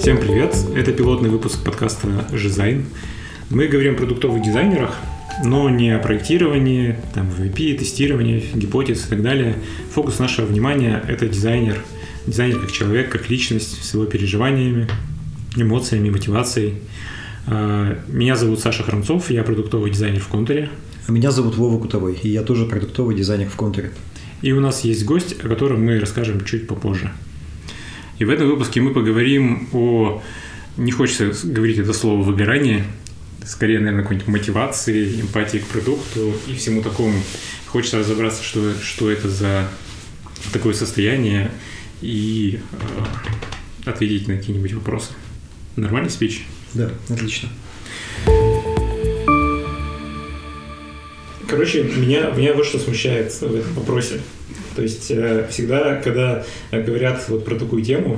[0.00, 0.56] Всем привет!
[0.74, 2.86] Это пилотный выпуск подкаста «Жизайн».
[3.50, 4.96] Мы говорим о продуктовых дизайнерах,
[5.44, 9.56] но не о проектировании, там, MVP, тестировании, гипотез и так далее.
[9.92, 11.84] Фокус нашего внимания– это дизайнер.
[12.26, 14.88] Дизайнер как человек, как личность, с его переживаниями,
[15.54, 16.76] эмоциями, мотивацией.
[17.46, 20.70] А, меня зовут Саша Храмцов, я продуктовый дизайнер в Контуре.
[21.08, 23.90] А меня зовут Вова Кутовой, и я тоже продуктовый дизайнер в Контуре.
[24.40, 27.12] И у нас есть гость, о котором мы расскажем чуть попозже.
[28.20, 30.22] И в этом выпуске мы поговорим о,
[30.76, 32.84] не хочется говорить это слово выгорание,
[33.46, 37.18] скорее, наверное, какой-нибудь мотивации, эмпатии к продукту и всему такому.
[37.66, 39.66] Хочется разобраться, что, что это за
[40.52, 41.50] такое состояние
[42.02, 45.12] и э, ответить на какие-нибудь вопросы.
[45.76, 46.44] Нормальный спич?
[46.74, 47.48] Да, отлично.
[51.48, 54.20] Короче, меня, меня вот что смущает в этом вопросе.
[54.80, 58.16] То есть э, всегда, когда говорят вот про такую тему,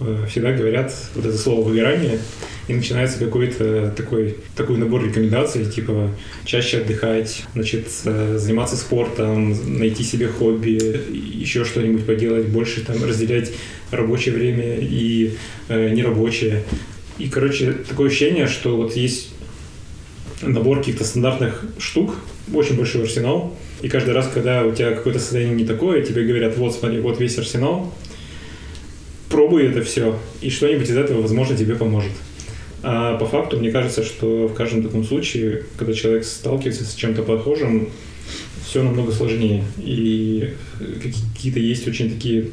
[0.00, 2.18] э, всегда говорят вот это слово выгорание,
[2.66, 6.10] и начинается какой-то такой, такой набор рекомендаций, типа
[6.44, 13.52] чаще отдыхать, значит, заниматься спортом, найти себе хобби, еще что-нибудь поделать, больше там разделять
[13.92, 15.36] рабочее время и
[15.68, 16.64] э, нерабочее.
[17.18, 19.30] И, короче, такое ощущение, что вот есть
[20.40, 22.16] набор каких-то стандартных штук,
[22.52, 26.56] очень большой арсенал, и каждый раз, когда у тебя какое-то состояние не такое, тебе говорят,
[26.56, 27.92] вот смотри, вот весь арсенал,
[29.28, 32.12] пробуй это все, и что-нибудь из этого, возможно, тебе поможет.
[32.84, 37.22] А по факту, мне кажется, что в каждом таком случае, когда человек сталкивается с чем-то
[37.22, 37.88] похожим,
[38.64, 39.64] все намного сложнее.
[39.78, 42.50] И какие-то есть очень такие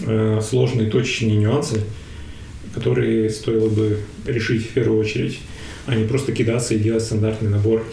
[0.00, 1.80] э, сложные, точечные нюансы,
[2.74, 5.38] которые стоило бы решить в первую очередь,
[5.86, 7.84] а не просто кидаться и делать стандартный набор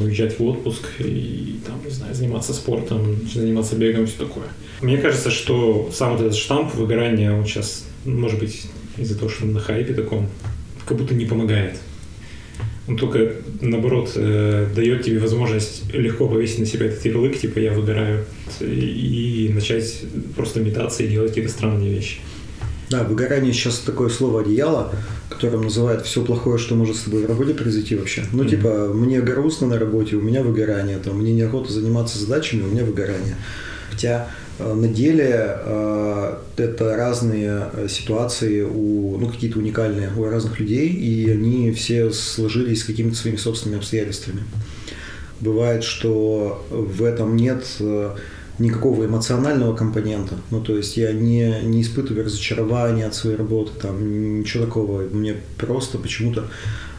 [0.00, 4.46] уезжать в отпуск и там, не знаю, заниматься спортом, заниматься бегом, все такое.
[4.80, 9.44] Мне кажется, что сам вот этот штамп выгорания, он сейчас, может быть, из-за того, что
[9.44, 10.28] он на хайпе таком,
[10.86, 11.78] как будто не помогает.
[12.86, 17.72] Он только, наоборот, э, дает тебе возможность легко повесить на себя этот ярлык, типа я
[17.72, 18.26] выгораю,
[18.60, 20.02] и начать
[20.36, 22.18] просто метаться и делать какие-то странные вещи.
[22.94, 24.92] Да, выгорание сейчас такое слово одеяло,
[25.28, 28.24] которым называют все плохое, что может с тобой в работе произойти вообще.
[28.30, 28.48] Ну, mm-hmm.
[28.48, 32.84] типа, мне грустно на работе, у меня выгорание, там, мне неохота заниматься задачами, у меня
[32.84, 33.34] выгорание.
[33.90, 34.28] Хотя
[34.60, 40.88] э, на деле э, это разные э, ситуации, у, ну, какие-то уникальные у разных людей,
[40.88, 44.44] и они все сложились с какими-то своими собственными обстоятельствами.
[45.40, 47.64] Бывает, что в этом нет
[48.58, 50.36] никакого эмоционального компонента.
[50.50, 55.02] Ну, то есть я не, не испытываю разочарования от своей работы, там, ничего такого.
[55.02, 56.48] Мне просто почему-то,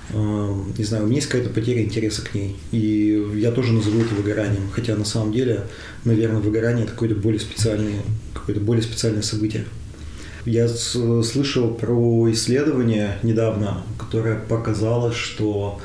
[0.09, 2.57] э, не знаю, у меня есть какая-то потеря интереса к ней.
[2.71, 4.69] И я тоже назову это выгоранием.
[4.71, 5.63] Хотя на самом деле,
[6.03, 8.01] наверное, выгорание это какое-то более специальное,
[8.33, 9.65] какое-то более специальное событие.
[10.45, 15.81] Я слышал про исследование недавно, которое показало, что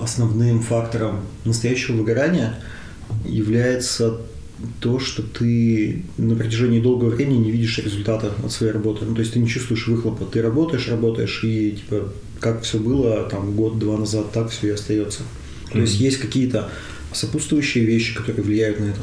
[0.00, 2.58] основным фактором настоящего выгорания
[3.26, 4.20] является
[4.80, 9.04] то, что ты на протяжении долгого времени не видишь результата от своей работы.
[9.04, 10.24] Ну, то есть ты не чувствуешь выхлопа.
[10.24, 15.22] Ты работаешь, работаешь, и типа как все было там год-два назад, так все и остается.
[15.72, 16.70] То есть есть какие-то
[17.12, 19.00] сопутствующие вещи, которые влияют на это.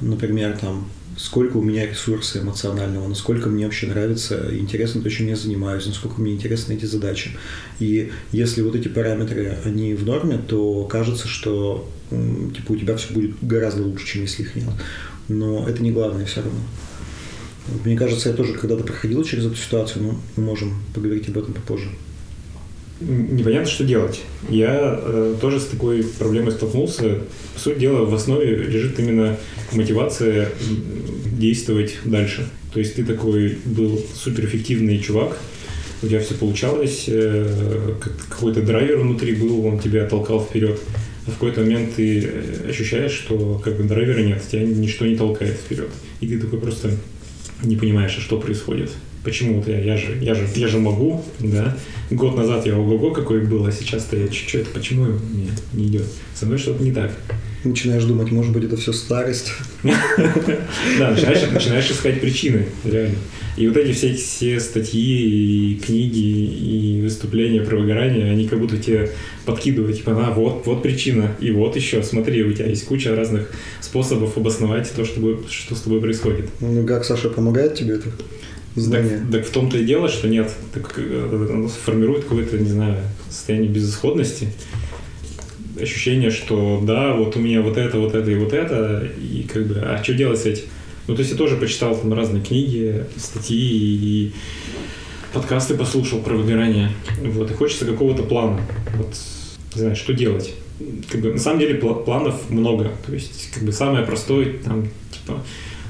[0.00, 5.36] Например, там сколько у меня ресурса эмоционального, насколько мне вообще нравится, интересно то, чем я
[5.36, 7.30] занимаюсь, насколько мне интересны эти задачи.
[7.78, 13.12] И если вот эти параметры, они в норме, то кажется, что типа у тебя все
[13.12, 14.68] будет гораздо лучше, чем если их нет.
[15.28, 16.60] Но это не главное все равно.
[17.84, 21.54] Мне кажется, я тоже когда-то проходил через эту ситуацию, но мы можем поговорить об этом
[21.54, 21.88] попозже.
[23.06, 24.22] Непонятно, что делать.
[24.48, 27.20] Я э, тоже с такой проблемой столкнулся.
[27.54, 29.36] По сути дела, в основе лежит именно
[29.72, 30.48] мотивация
[31.38, 32.46] действовать дальше.
[32.72, 35.38] То есть ты такой был суперэффективный чувак,
[36.02, 37.94] у тебя все получалось, э,
[38.28, 40.78] какой-то драйвер внутри был, он тебя толкал вперед.
[41.26, 45.16] А в какой-то момент ты э, ощущаешь, что как бы драйвера нет, тебя ничто не
[45.16, 45.88] толкает вперед.
[46.20, 46.90] И ты такой просто
[47.62, 48.90] не понимаешь, а что происходит.
[49.24, 51.76] Почему вот я, я же, я же, я же могу, да?
[52.10, 56.06] Год назад я ого-го какой был, а сейчас-то я чуть-чуть, почему не, не идет?
[56.34, 57.12] Со мной что-то не так
[57.66, 59.52] начинаешь думать, может быть, это все старость.
[60.98, 63.16] Да, начинаешь, начинаешь искать причины, реально.
[63.56, 68.76] И вот эти все, все статьи, и книги, и выступления про выгорание, они как будто
[68.78, 69.10] тебе
[69.44, 73.52] подкидывают, типа, на, вот, вот причина, и вот еще, смотри, у тебя есть куча разных
[73.80, 76.46] способов обосновать то, что, что с тобой происходит.
[76.60, 78.08] Ну, как, Саша, помогает тебе это?
[78.76, 79.18] Знание.
[79.18, 82.96] Так, так в том-то и дело, что нет, так, э, оно формирует какое-то, не знаю,
[83.28, 84.48] состояние безысходности,
[85.80, 89.66] ощущение, что да, вот у меня вот это, вот это и вот это, и как
[89.66, 90.64] бы, а что делать с этим?
[91.06, 94.32] Ну, то есть я тоже почитал там разные книги, статьи, и
[95.32, 98.60] подкасты послушал про выгорание, вот, и хочется какого-то плана,
[98.96, 99.14] вот,
[99.74, 100.52] не знаю, что делать.
[101.10, 105.44] Как бы, на самом деле планов много, то есть, как бы, самое простое, там, типа,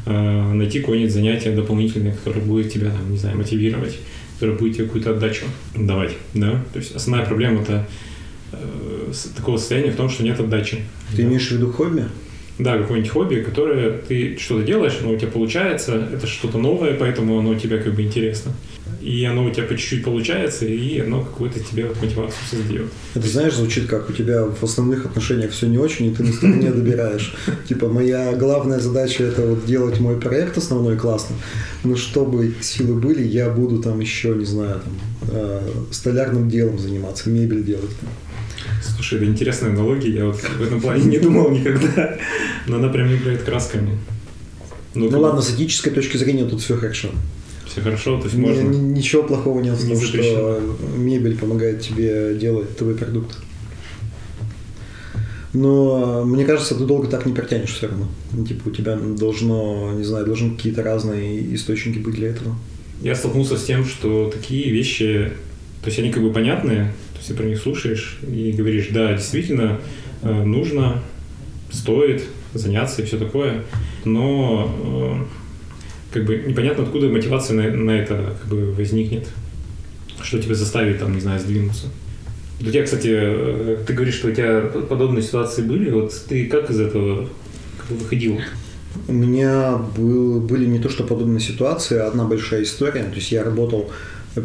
[0.07, 3.99] э, найти какое-нибудь занятие дополнительное, которое будет тебя, там, не знаю, мотивировать,
[4.35, 7.87] которое будет тебе какую-то отдачу давать, да, то есть основная проблема это
[8.53, 10.79] э, такого состояния в том, что нет отдачи.
[11.11, 11.23] Ты да.
[11.25, 12.05] имеешь в виду хобби?
[12.59, 17.39] Да, какое-нибудь хобби, которое ты что-то делаешь, оно у тебя получается, это что-то новое, поэтому
[17.39, 18.53] оно у тебя как бы интересно.
[19.01, 22.87] И оно у тебя по чуть-чуть получается, и оно какую-то тебе вот мотивацию создает.
[23.15, 26.33] Это знаешь, звучит как у тебя в основных отношениях все не очень, и ты на
[26.33, 27.35] стороне добираешь.
[27.69, 31.37] Типа, моя главная задача это вот делать мой проект основной классно,
[31.83, 34.93] но чтобы силы были, я буду там еще, не знаю, там,
[35.33, 37.93] э, столярным делом заниматься, мебель делать.
[38.83, 42.19] Слушай, это интересная аналогия, я вот в этом плане не думал никогда,
[42.67, 43.99] но она прям играет красками.
[44.95, 47.09] Ну, ну ладно, с этической точки зрения тут все хорошо.
[47.75, 48.69] Все хорошо, то есть можно...
[48.69, 50.61] Ничего плохого нет в том, что
[50.97, 53.37] мебель помогает тебе делать твой продукт.
[55.53, 58.07] Но мне кажется, ты долго так не протянешь все равно.
[58.47, 62.55] Типа у тебя должно, не знаю, должны какие-то разные источники быть для этого.
[63.03, 65.33] Я столкнулся с тем, что такие вещи,
[65.83, 66.93] то есть они как бы понятные,
[67.25, 69.81] есть ты про них слушаешь и говоришь, да, действительно,
[70.23, 71.03] э, нужно,
[71.73, 72.23] стоит
[72.53, 73.65] заняться и все такое,
[74.05, 74.71] но
[75.21, 75.44] э,
[76.15, 79.27] как бы непонятно, откуда мотивация на, на это как бы возникнет,
[80.23, 81.87] что тебя заставит, там, не знаю, сдвинуться.
[82.61, 86.71] У тебя, кстати, э, ты говоришь, что у тебя подобные ситуации были, вот ты как
[86.71, 87.29] из этого
[87.79, 88.39] как бы выходил?
[89.09, 93.03] У меня был, были не то что подобные ситуации, а одна большая история.
[93.03, 93.91] То есть я работал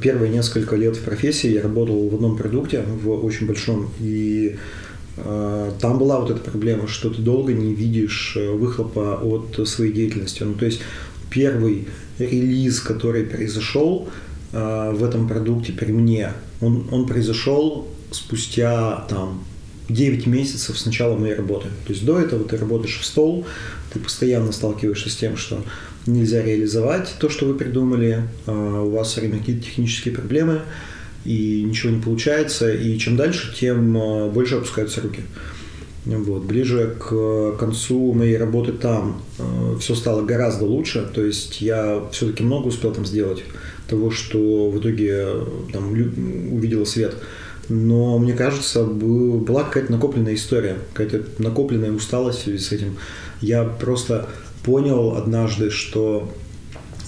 [0.02, 4.58] первые несколько лет в профессии я работал в одном продукте, в очень большом, и
[5.18, 9.94] э, там была вот эта проблема, что ты долго не видишь э, выхлопа от своей
[9.94, 10.42] деятельности.
[10.42, 10.82] Ну, то есть
[11.30, 11.88] первый
[12.18, 14.10] релиз, который произошел
[14.52, 19.44] э, в этом продукте при мне, он, он произошел спустя там
[19.90, 21.68] 9 месяцев с начала моей работы.
[21.86, 23.46] То есть до этого ты работаешь в стол,
[23.94, 25.64] ты постоянно сталкиваешься с тем, что
[26.06, 30.62] нельзя реализовать то, что вы придумали, а, у вас все время какие-то технические проблемы,
[31.26, 35.22] и ничего не получается, и чем дальше, тем а, больше опускаются руки.
[36.18, 36.44] Вот.
[36.44, 42.44] Ближе к концу моей работы там э, все стало гораздо лучше, то есть я все-таки
[42.44, 43.44] много успел там сделать
[43.88, 45.28] того, что в итоге
[45.72, 47.16] там увидела свет.
[47.70, 52.98] Но мне кажется, была какая-то накопленная история, какая-то накопленная усталость в связи с этим.
[53.42, 54.28] Я просто
[54.64, 56.34] понял однажды, что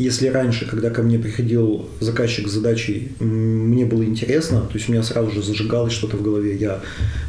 [0.02, 4.92] если раньше, когда ко мне приходил заказчик с задачей, мне было интересно, то есть у
[4.92, 6.82] меня сразу же зажигалось что-то в голове, я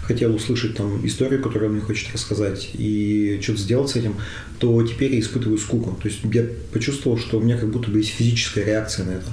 [0.04, 4.14] хотел услышать там историю, которую он мне хочет рассказать, и что-то сделать с этим,
[4.58, 5.98] то теперь я испытываю скуку.
[6.02, 9.26] То есть я почувствовал, что у меня как будто бы есть физическая реакция на это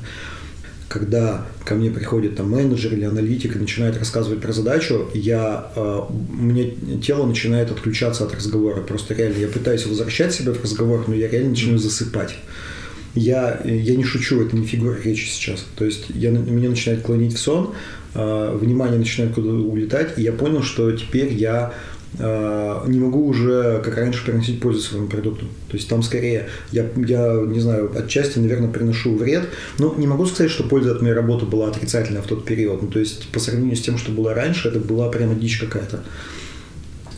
[0.89, 6.01] когда ко мне приходит там менеджер или аналитик и начинает рассказывать про задачу, я, э,
[6.31, 8.81] меня тело начинает отключаться от разговора.
[8.81, 12.36] Просто реально я пытаюсь возвращать себя в разговор, но я реально начинаю засыпать.
[13.15, 15.65] Я, я не шучу, это не фигура речи сейчас.
[15.75, 17.73] То есть я, меня начинает клонить в сон,
[18.13, 21.73] э, внимание начинает куда-то улетать, и я понял, что теперь я
[22.17, 25.45] Э, не могу уже, как раньше, приносить пользу своему продукту.
[25.69, 30.25] То есть там скорее, я, я не знаю, отчасти, наверное, приношу вред, но не могу
[30.25, 32.81] сказать, что польза от моей работы была отрицательная в тот период.
[32.81, 36.03] Ну, то есть по сравнению с тем, что было раньше, это была прямо дичь какая-то.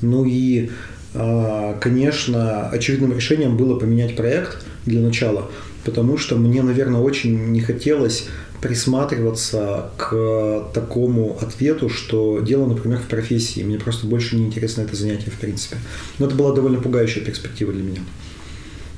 [0.01, 0.71] Ну и,
[1.13, 5.49] э, конечно, очевидным решением было поменять проект для начала,
[5.83, 8.27] потому что мне, наверное, очень не хотелось
[8.61, 13.63] присматриваться к такому ответу, что дело, например, в профессии.
[13.63, 15.77] Мне просто больше не интересно это занятие, в принципе.
[16.19, 18.01] Но это была довольно пугающая перспектива для меня.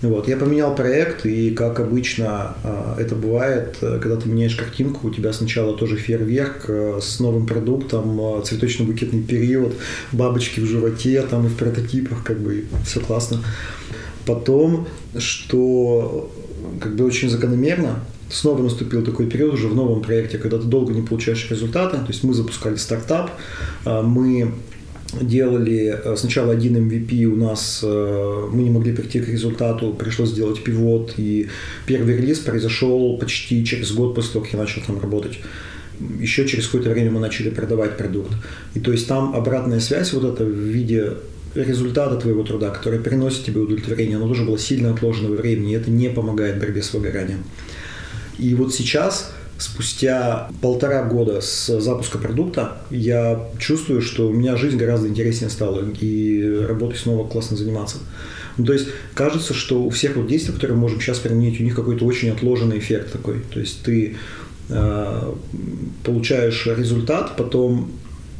[0.02, 0.28] Вот.
[0.28, 5.32] Я поменял проект, и как обычно а, это бывает, когда ты меняешь картинку, у тебя
[5.32, 9.76] сначала тоже фейерверк а, с новым продуктом, а, цветочно-букетный период,
[10.12, 13.40] бабочки в животе, там и в прототипах, как бы все классно.
[14.26, 14.88] Потом,
[15.18, 16.30] что
[16.80, 20.94] как бы очень закономерно, снова наступил такой период уже в новом проекте, когда ты долго
[20.94, 21.98] не получаешь результаты.
[21.98, 23.32] То есть мы запускали стартап,
[23.86, 24.54] а, мы
[25.22, 30.30] делали э, сначала один MVP у нас, э, мы не могли прийти к результату, пришлось
[30.30, 31.50] сделать пивот, и
[31.86, 35.40] первый релиз произошел почти через год после того, как я начал там работать.
[36.20, 38.32] Еще через какое-то время мы начали продавать продукт.
[38.74, 41.14] И то есть там обратная связь вот это в виде
[41.56, 45.76] результата твоего труда, который приносит тебе удовлетворение, оно тоже было сильно отложено во времени, и
[45.76, 47.44] это не помогает борьбе с выгоранием.
[48.38, 54.78] И вот сейчас, спустя полтора года с запуска продукта, я чувствую, что у меня жизнь
[54.78, 57.98] гораздо интереснее стала, и работой снова классно заниматься.
[58.58, 61.64] Ну, то есть кажется, что у всех вот действий, которые мы можем сейчас применить, у
[61.64, 63.42] них какой-то очень отложенный эффект такой.
[63.52, 64.16] То есть ты
[64.70, 65.34] э,
[66.04, 67.92] получаешь результат, потом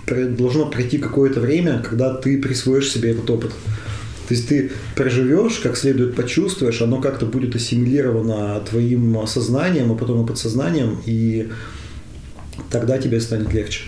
[0.08, 3.52] должно пройти какое-то время, когда ты присвоишь себе этот опыт.
[4.28, 10.24] То есть ты проживешь, как следует почувствуешь, оно как-то будет ассимилировано твоим сознанием, а потом
[10.24, 11.50] и подсознанием, и
[12.70, 13.82] тогда тебе станет легче.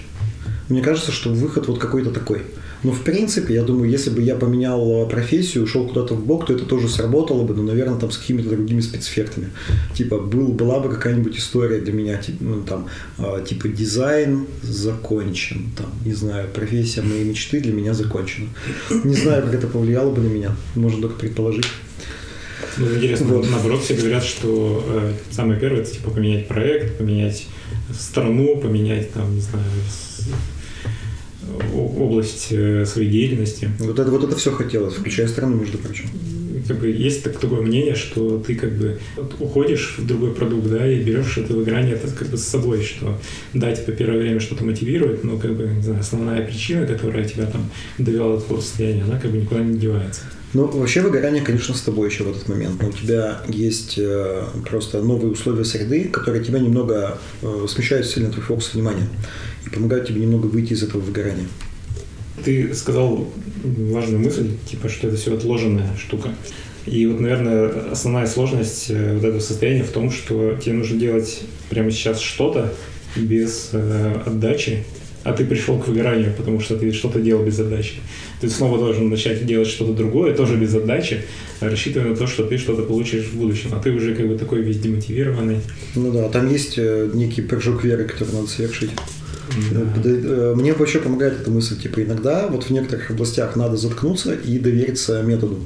[0.67, 2.41] Мне кажется, что выход вот какой-то такой–
[2.83, 6.53] но в принципе, я думаю, если бы я поменял профессию, ушел куда-то в бок, то
[6.53, 9.49] это тоже сработало бы, но, наверное, там с какими-то другими спецэффектами.
[9.93, 15.71] Типа, был, была бы какая-нибудь история для меня, типа, ну, там, э, типа, дизайн закончен,
[15.77, 18.47] там, не знаю, профессия моей мечты для меня закончена.
[19.03, 21.65] Не знаю, как это повлияло бы на меня, можно только предположить.
[22.77, 23.49] Ну, интересно, вот.
[23.49, 27.45] наоборот, все говорят, что э, самое первое это типа поменять проект, поменять
[27.97, 29.65] страну, поменять там, не знаю,
[31.73, 33.69] область э, своей деятельности.
[33.79, 36.05] Вот это, вот это все хотелось, включая страну, между прочим.
[36.67, 38.99] Как бы есть так, такое мнение, что ты как бы
[39.39, 43.19] уходишь в другой продукт, да, и берешь это выгорание это как бы с собой, что
[43.53, 47.45] да, типа первое время что-то мотивирует, но как бы, не знаю, основная причина, которая тебя
[47.45, 50.21] там довела до такого состояния, она как бы никуда не девается.
[50.55, 52.81] Ну, вообще выгорание, конечно, с тобой еще в этот момент.
[52.81, 58.31] Но у тебя есть э, просто новые условия среды, которые тебя немного э, смещают сильно
[58.31, 59.05] твой фокус внимания
[59.65, 61.47] и помогают тебе немного выйти из этого выгорания.
[62.45, 63.27] Ты сказал
[63.65, 66.33] важную мысль, типа, что это все отложенная штука.
[66.85, 71.41] И вот, наверное, основная сложность э, вот этого состояния в том, что тебе нужно делать
[71.69, 72.73] прямо сейчас что-то
[73.17, 74.85] без э, отдачи,
[75.25, 77.95] а ты пришел к выгоранию, потому что ты что-то делал без отдачи.
[78.39, 81.23] Ты снова должен начать делать что-то другое, тоже без отдачи,
[81.59, 83.71] рассчитывая на то, что ты что-то получишь в будущем.
[83.73, 85.61] А ты уже как бы такой весь демотивированный.
[85.95, 88.91] Ну да, там есть э, некий прыжок веры, который надо совершить.
[90.03, 94.59] Э, мне вообще помогает эта мысль, типа, иногда вот в некоторых областях надо заткнуться и
[94.59, 95.59] довериться методу.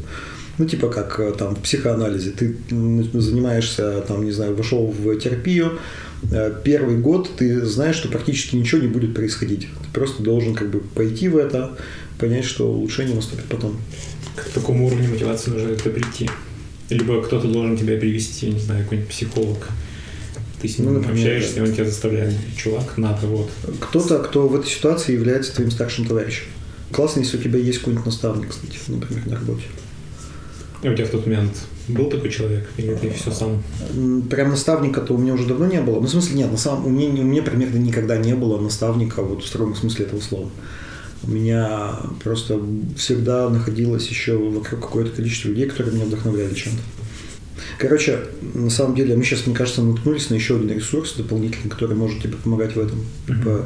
[0.57, 2.31] Ну, типа как э, там в психоанализе.
[2.31, 2.55] Ты
[3.13, 5.77] занимаешься, там, не знаю, вошел в терапию, э,
[6.63, 9.61] первый год ты знаешь, что практически ничего не будет происходить.
[9.61, 11.77] Ты просто должен как бы пойти в это,
[12.17, 13.79] понять, что улучшение наступит потом.
[14.35, 16.29] К такому уровню мотивации нужно это прийти.
[16.89, 19.69] Либо кто-то должен тебя привести, не знаю, какой-нибудь психолог
[20.61, 23.49] ты с ним ну, например, общаешься, и он тебя заставляет, чувак, надо, вот.
[23.79, 26.45] Кто-то, кто в этой ситуации является твоим старшим товарищем.
[26.91, 29.63] Классно, если у тебя есть какой-нибудь наставник, кстати, например, на работе.
[30.81, 31.51] У тебя в тот момент
[31.89, 33.61] был такой человек, или ты все сам?
[34.29, 35.99] Прям наставника-то у меня уже давно не было.
[35.99, 39.21] Ну, в смысле, нет, на самом, у, меня, у меня примерно никогда не было наставника
[39.21, 40.49] вот в строгом смысле этого слова.
[41.23, 42.61] У меня просто
[42.95, 46.81] всегда находилось еще вокруг какое-то количество людей, которые меня вдохновляли чем-то.
[47.77, 48.19] Короче,
[48.53, 52.21] на самом деле, мы сейчас, мне кажется, наткнулись на еще один ресурс дополнительный, который может
[52.21, 52.99] тебе помогать в этом.
[53.27, 53.65] Mm-hmm.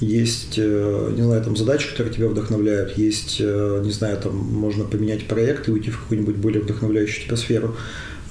[0.00, 4.84] Есть, э, не знаю, там задачи, которые тебя вдохновляют, есть, э, не знаю, там можно
[4.84, 7.76] поменять проект и уйти в какую-нибудь более вдохновляющую тебя сферу.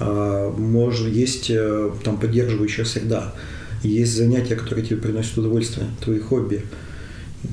[0.00, 3.34] А, может, есть э, там поддерживающая среда,
[3.84, 6.62] есть занятия, которые тебе приносят удовольствие, твои хобби,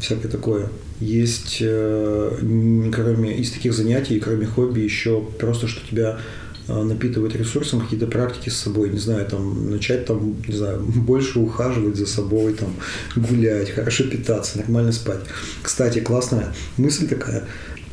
[0.02, 0.70] всякое такое.
[1.00, 6.20] Есть, кроме из таких занятий, кроме хобби, еще просто, что тебя
[6.68, 11.96] напитывать ресурсом какие-то практики с собой, не знаю, там, начать там, не знаю, больше ухаживать
[11.96, 12.74] за собой, там,
[13.16, 15.22] гулять, хорошо питаться, нормально спать.
[15.62, 17.46] Кстати, классная мысль такая,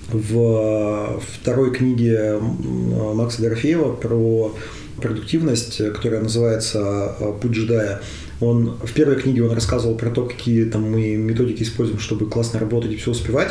[0.09, 4.55] в второй книге Макса Дорофеева про
[5.01, 8.01] продуктивность, которая называется а, «Путь джедая»,
[8.41, 12.59] он в первой книге он рассказывал про то, какие там мы методики используем, чтобы классно
[12.59, 13.51] работать и все успевать,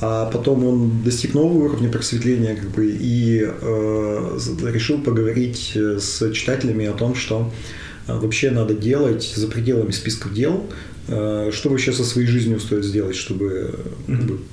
[0.00, 4.38] а потом он достиг нового уровня просветления как бы, и э,
[4.72, 7.50] решил поговорить э, с читателями о том, что
[8.06, 10.66] э, вообще надо делать за пределами списков дел,
[11.08, 13.74] э, что вообще со своей жизнью стоит сделать, чтобы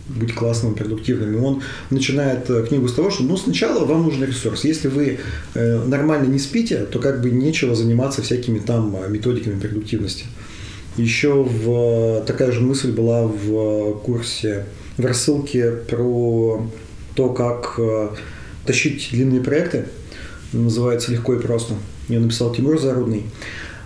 [0.08, 1.36] быть классным, продуктивным.
[1.36, 1.62] И он
[1.92, 4.64] начинает книгу с того, что ну, сначала вам нужен ресурс.
[4.64, 5.20] Если вы
[5.54, 10.26] нормально не спите, то как бы нечего заниматься всякими там методиками продуктивности.
[10.98, 14.66] Еще в, такая же мысль была в курсе
[14.98, 16.68] в рассылке про
[17.16, 18.10] то, как э,
[18.66, 19.86] тащить длинные проекты.
[20.54, 21.76] Называется «Легко и просто».
[22.08, 23.24] Ее написал Тимур Зарудный.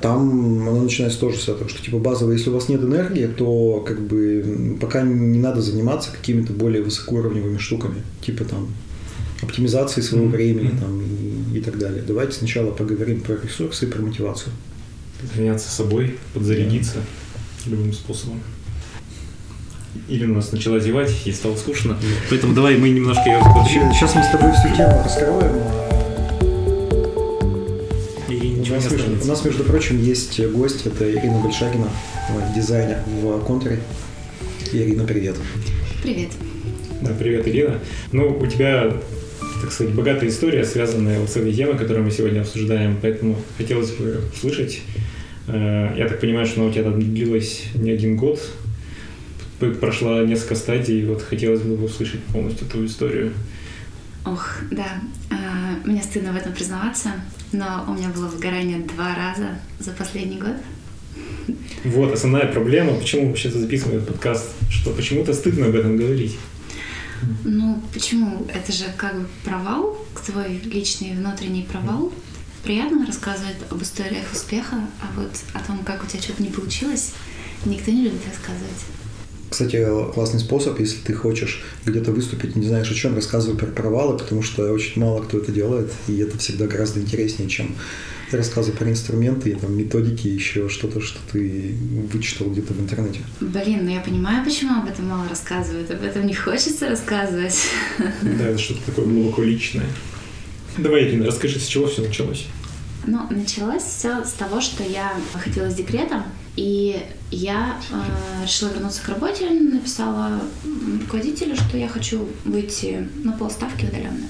[0.02, 3.84] Там она начинается тоже с этого, что типа базово, если у вас нет энергии, то
[3.86, 8.70] как бы пока не надо заниматься какими-то более высокоуровневыми штуками, типа там
[9.42, 10.32] оптимизации своего mm-hmm.
[10.32, 12.02] времени там, и, и так далее.
[12.06, 14.54] Давайте сначала поговорим про ресурсы и про мотивацию.
[15.36, 16.96] Заняться собой, подзарядиться
[17.66, 17.72] да.
[17.72, 18.40] любым способом.
[20.08, 21.98] Ирина у нас начала зевать, ей стало скучно.
[22.30, 23.92] Поэтому давай мы немножко ее подвинем.
[23.94, 25.64] Сейчас мы с тобой всю тему раскроем.
[28.30, 31.90] И ничего у, нас, не у нас, между прочим, есть гость, это Ирина Большагина,
[32.56, 33.80] дизайнер в контуре.
[34.72, 35.36] Ирина, привет.
[36.04, 36.30] Привет.
[37.02, 37.80] Да, привет, Ирина.
[38.12, 38.94] Ну, у тебя,
[39.62, 43.92] так сказать, богатая история, связанная вот с этой темой, которую мы сегодня обсуждаем, поэтому хотелось
[43.92, 44.82] бы услышать
[45.52, 48.40] Э, я так понимаю, что она у тебя там длилась не один год,
[49.60, 53.34] прошла несколько стадий, и вот хотелось бы услышать полностью твою историю.
[54.26, 55.02] Ох, да.
[55.32, 57.12] А, мне стыдно в этом признаваться,
[57.52, 60.56] но у меня было выгорание два раза за последний год.
[61.84, 66.38] Вот основная проблема, почему сейчас записываем этот подкаст, что почему-то стыдно об этом говорить.
[67.44, 68.48] Ну, почему?
[68.54, 72.14] Это же как бы провал, твой личный внутренний провал.
[72.64, 77.14] Приятно рассказывать об историях успеха, а вот о том, как у тебя что-то не получилось,
[77.66, 78.86] никто не любит рассказывать.
[79.50, 84.18] Кстати, классный способ, если ты хочешь где-то выступить, не знаешь о чем, рассказывай про провалы,
[84.18, 87.76] потому что очень мало кто это делает, и это всегда гораздо интереснее, чем
[88.32, 91.76] рассказы про инструменты, там, методики, еще что-то, что ты
[92.14, 93.22] вычитал где-то в интернете.
[93.40, 95.90] Блин, ну я понимаю, почему об этом мало рассказывают.
[95.92, 97.58] Об этом не хочется рассказывать.
[98.22, 99.86] Да, это что-то такое глубоко личное.
[100.78, 102.46] Давай, Ирина, расскажи, с чего все началось?
[103.06, 106.24] Ну, началось все с того, что я выходила из декрета,
[106.56, 110.42] и я э, решила вернуться к работе, написала
[111.02, 114.28] руководителю, что я хочу выйти на полставки удаленно.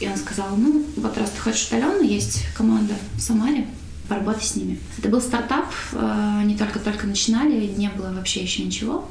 [0.00, 3.66] И он сказал, ну, вот раз ты хочешь удаленно, есть команда в Самаре,
[4.08, 4.78] поработай с ними.
[4.98, 9.08] Это был стартап, э, они только-только начинали, не было вообще еще ничего.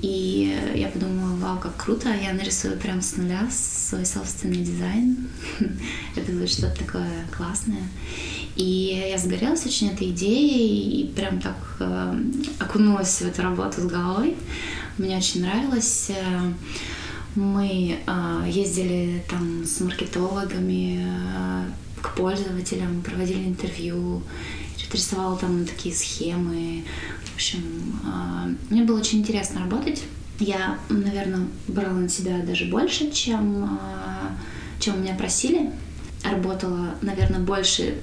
[0.00, 5.28] И я подумала, вау, как круто, я нарисую прям с нуля свой собственный дизайн.
[6.16, 7.82] Это будет что-то такое классное.
[8.58, 12.20] И я загорелась очень этой идеей и прям так э,
[12.58, 14.36] окунулась в эту работу с головой.
[14.98, 16.10] Мне очень нравилось.
[16.10, 16.52] Э,
[17.36, 21.64] мы э, ездили там с маркетологами э,
[22.02, 24.24] к пользователям, проводили интервью,
[24.92, 26.82] рисовала там такие схемы.
[27.26, 27.60] В общем,
[28.04, 30.02] э, мне было очень интересно работать.
[30.40, 35.70] Я, наверное, брала на себя даже больше, чем, э, чем меня просили
[36.24, 37.94] работала, наверное, больше,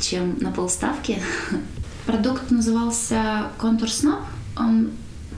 [0.00, 1.20] чем на полставки.
[2.06, 4.22] Продукт назывался Contour Snap.
[4.56, 4.90] Он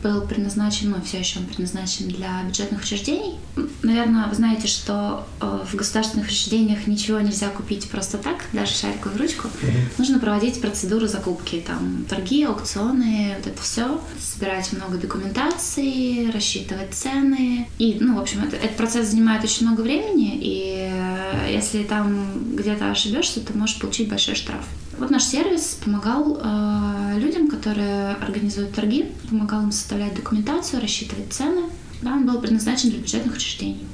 [0.07, 3.35] был предназначен, ну, все еще он предназначен для бюджетных учреждений.
[3.83, 9.19] Наверное, вы знаете, что э, в государственных учреждениях ничего нельзя купить просто так, даже шариковую
[9.19, 9.49] ручку.
[9.49, 9.99] Mm-hmm.
[9.99, 14.01] Нужно проводить процедуру закупки, там, торги, аукционы, вот это все.
[14.21, 17.69] Собирать много документации, рассчитывать цены.
[17.79, 22.55] И, ну, в общем, это, этот процесс занимает очень много времени, и э, если там
[22.55, 24.65] где-то ошибешься, то можешь получить большой штраф.
[24.99, 31.63] Вот наш сервис помогал э, людям, которые организуют торги, помогал им составлять документацию, рассчитывать цены.
[32.03, 33.87] Да, он был предназначен для бюджетных учреждений.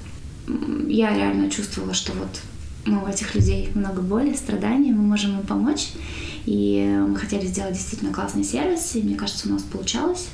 [0.86, 2.40] Я реально чувствовала, что вот
[2.84, 5.90] ну, у этих людей много боли, страданий, мы можем им помочь.
[6.46, 10.28] И мы хотели сделать действительно классный сервис, и мне кажется, у нас получалось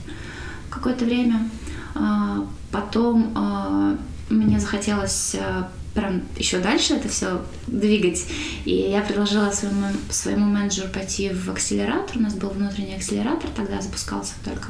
[0.70, 1.48] какое-то время.
[1.94, 3.98] А, потом а,
[4.30, 5.64] мне захотелось э,
[5.98, 8.24] прям еще дальше это все двигать.
[8.64, 12.16] И я предложила своему, своему менеджеру пойти в акселератор.
[12.16, 14.68] У нас был внутренний акселератор, тогда запускался только.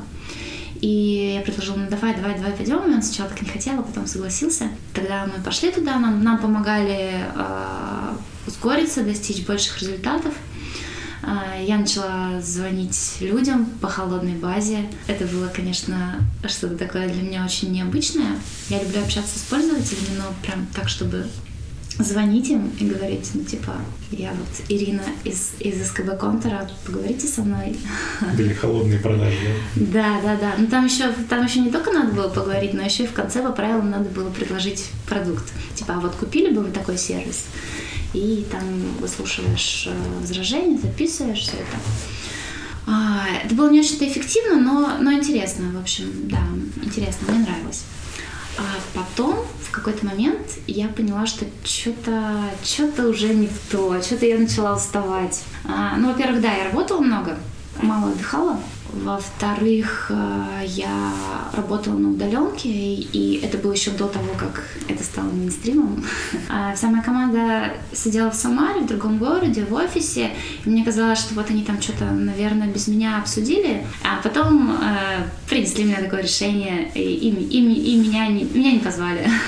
[0.81, 2.79] И я предложила, ну давай, давай, давай пойдем.
[2.91, 4.69] И он сначала так не хотел, а потом согласился.
[4.95, 10.35] Тогда мы пошли туда, нам, нам помогали э, ускориться, достичь больших результатов.
[11.31, 14.87] А, я начала звонить людям по холодной базе.
[15.09, 18.39] Это было, конечно, что-то такое для меня очень необычное.
[18.71, 21.27] Я люблю общаться с пользователями, но прям так, чтобы
[21.99, 23.75] звонить им и говорить, ну, типа,
[24.11, 27.77] я вот Ирина из, из СКБ Контора, поговорите со мной.
[28.35, 29.37] Были холодные продажи,
[29.77, 30.21] да?
[30.21, 30.55] Да, да, да.
[30.57, 33.43] Ну, там еще, там еще не только надо было поговорить, но еще и в конце
[33.43, 35.45] по правилам надо было предложить продукт.
[35.75, 37.47] Типа, а вот купили бы вы такой сервис?
[38.13, 38.63] И там
[39.01, 41.77] выслушиваешь э, возражения, записываешь все это.
[42.87, 46.41] А, это было не очень-то эффективно, но, но интересно, в общем, да,
[46.83, 47.85] интересно, мне нравилось.
[48.57, 54.39] А потом, в какой-то момент, я поняла, что что-то что уже не то, что-то я
[54.39, 55.45] начала уставать.
[55.65, 57.39] А, ну, во-первых, да, я работала много,
[57.81, 58.59] мало отдыхала,
[58.93, 61.13] во-вторых, э, я
[61.53, 66.05] работала на удаленке, и это было еще до того, как это стало мейнстримом.
[66.49, 70.31] А вся моя команда сидела в Самаре, в другом городе, в офисе,
[70.65, 75.25] и мне казалось, что вот они там что-то, наверное, без меня обсудили, а потом э,
[75.49, 79.29] принесли мне такое решение, и, и, и, и меня, не, меня не позвали.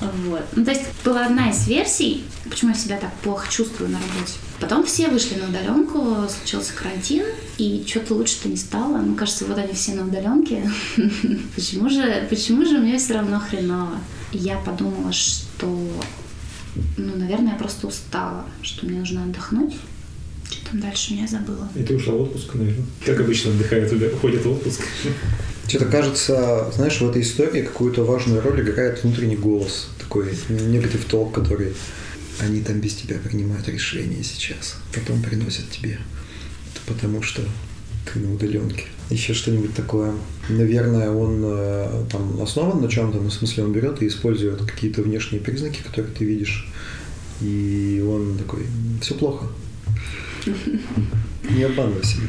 [0.00, 0.44] Вот.
[0.54, 4.34] Ну, то есть была одна из версий, почему я себя так плохо чувствую на работе.
[4.60, 7.24] Потом все вышли на удаленку, случился карантин,
[7.58, 8.98] и что-то лучше-то не стало.
[8.98, 10.68] Мне кажется, вот они все на удаленке.
[11.54, 13.98] почему же, почему же мне все равно хреново?
[14.32, 15.66] я подумала, что,
[16.96, 19.74] ну, наверное, я просто устала, что мне нужно отдохнуть.
[20.50, 21.68] Что там дальше меня забыла.
[21.74, 22.86] И ты ушла в отпуск, наверное.
[23.04, 24.80] Как обычно отдыхают, уходят в отпуск.
[25.66, 31.34] Что-то кажется, знаешь, в этой истории какую-то важную роль играет внутренний голос, такой негатив толк,
[31.34, 31.74] который
[32.40, 35.98] они там без тебя принимают решения сейчас, потом приносят тебе
[36.72, 37.42] Это потому что
[38.04, 38.84] ты на удаленке.
[39.10, 40.12] Еще что-нибудь такое.
[40.48, 45.02] Наверное, он э, там основан на чем-то, ну, в смысле он берет и использует какие-то
[45.02, 46.68] внешние признаки, которые ты видишь.
[47.40, 48.66] И он такой,
[49.00, 49.46] все плохо.
[51.50, 52.28] Не обманывай себя.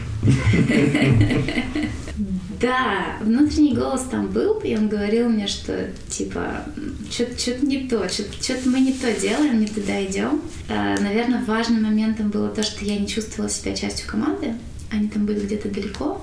[2.59, 6.65] Да, внутренний голос там был, и он говорил мне, что типа
[7.09, 10.41] что-то не то, что-то мы не то делаем, не туда идем.
[10.67, 14.55] А, наверное, важным моментом было то, что я не чувствовала себя частью команды.
[14.91, 16.21] Они там были где-то далеко.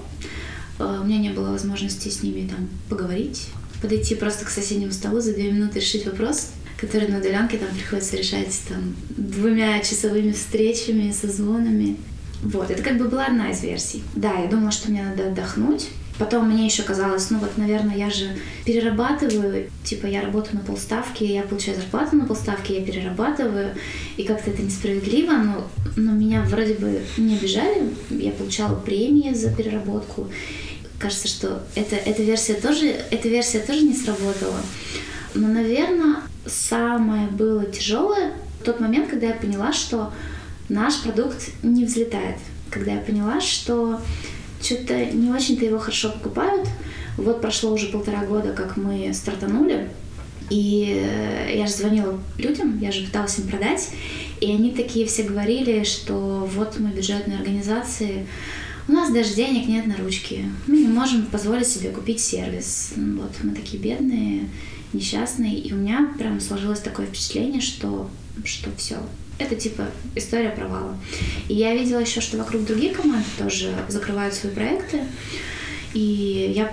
[0.78, 3.48] А, у меня не было возможности с ними там поговорить,
[3.80, 8.16] подойти просто к соседнему столу за две минуты решить вопрос, который на удаленке там приходится
[8.16, 11.96] решать там двумя часовыми встречами, созвонами.
[12.42, 14.02] Вот, это как бы была одна из версий.
[14.14, 15.88] Да, я думала, что мне надо отдохнуть.
[16.18, 18.28] Потом мне еще казалось, ну вот, наверное, я же
[18.64, 23.74] перерабатываю, типа я работаю на полставки, я получаю зарплату на полставки, я перерабатываю,
[24.16, 29.54] и как-то это несправедливо, но, но меня вроде бы не обижали, я получала премии за
[29.54, 30.28] переработку.
[30.98, 34.60] Кажется, что это, эта версия тоже, эта версия тоже не сработала.
[35.34, 38.32] Но, наверное, самое было тяжелое
[38.64, 40.12] тот момент, когда я поняла, что
[40.68, 42.36] наш продукт не взлетает.
[42.70, 44.00] Когда я поняла, что
[44.66, 46.68] что-то не очень-то его хорошо покупают.
[47.16, 49.88] Вот прошло уже полтора года, как мы стартанули,
[50.50, 51.02] и
[51.54, 53.88] я же звонила людям, я же пыталась им продать,
[54.40, 58.26] и они такие все говорили, что вот мы бюджетные организации,
[58.88, 62.92] у нас даже денег нет на ручки, мы не можем позволить себе купить сервис.
[62.96, 64.48] Вот мы такие бедные,
[64.92, 68.08] несчастные, и у меня прям сложилось такое впечатление, что,
[68.44, 68.98] что все,
[69.38, 70.96] это типа история провала.
[71.48, 75.02] И я видела еще, что вокруг других команд тоже закрывают свои проекты.
[75.94, 76.72] И я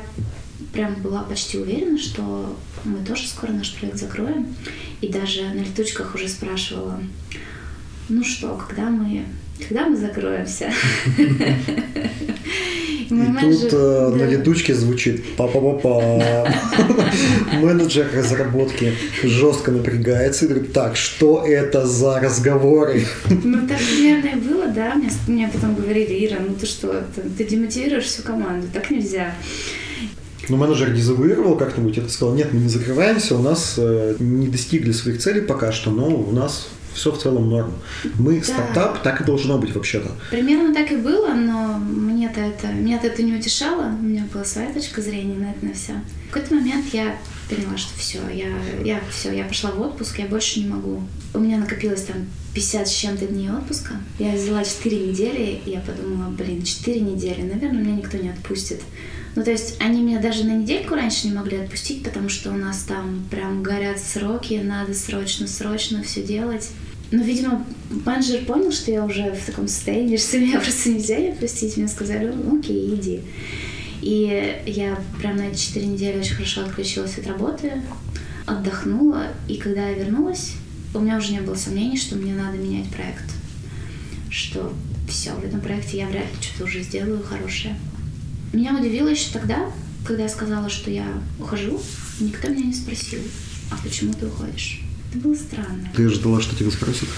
[0.71, 4.55] прям была почти уверена, что мы тоже скоро наш проект закроем.
[5.01, 6.99] И даже на летучках уже спрашивала,
[8.09, 9.25] ну что, когда мы,
[9.67, 10.71] когда мы закроемся?
[13.13, 16.47] И тут э, на летучке звучит па-па-па-па.
[17.61, 23.05] Менеджер разработки жестко напрягается и говорит, так, что это за разговоры?
[23.29, 24.95] Ну, так и было, да.
[24.95, 29.35] Мне, мне потом говорили, Ира, ну ты что, ты, ты демотивируешь всю команду, так нельзя.
[30.49, 34.91] Но менеджер дезавуировал как-нибудь это, сказал, нет, мы не закрываемся, у нас э, не достигли
[34.91, 37.73] своих целей пока что, но у нас все в целом норм.
[38.19, 38.43] Мы да.
[38.45, 40.11] стартап, так и должно быть вообще-то.
[40.29, 43.87] Примерно так и было, но мне-то это, меня-то это не утешало.
[43.87, 45.93] У меня была своя точка зрения на это на все.
[46.29, 47.17] В какой-то момент я
[47.49, 48.47] поняла, что все, я,
[48.83, 51.01] я все, я пошла в отпуск, я больше не могу.
[51.33, 52.17] У меня накопилось там
[52.53, 53.95] 50 с чем-то дней отпуска.
[54.19, 58.81] Я взяла 4 недели, и я подумала, блин, 4 недели, наверное, меня никто не отпустит.
[59.35, 62.57] Ну, то есть они меня даже на недельку раньше не могли отпустить, потому что у
[62.57, 66.69] нас там прям горят сроки, надо срочно-срочно все делать.
[67.11, 67.65] Ну, видимо,
[68.05, 71.77] менеджер понял, что я уже в таком состоянии, что меня просто нельзя не отпустить.
[71.77, 73.21] Мне сказали, окей, иди.
[74.01, 77.81] И я прям на эти четыре недели очень хорошо отключилась от работы,
[78.45, 79.27] отдохнула.
[79.47, 80.53] И когда я вернулась,
[80.93, 83.31] у меня уже не было сомнений, что мне надо менять проект.
[84.29, 84.73] Что
[85.07, 87.75] все, в этом проекте я вряд ли что-то уже сделаю хорошее.
[88.53, 89.71] Меня удивило еще тогда,
[90.05, 91.07] когда я сказала, что я
[91.39, 91.81] ухожу,
[92.19, 93.19] никто меня не спросил,
[93.71, 94.81] а почему ты уходишь?
[95.09, 95.89] Это было странно.
[95.95, 97.09] Ты ждала, что тебя спросят?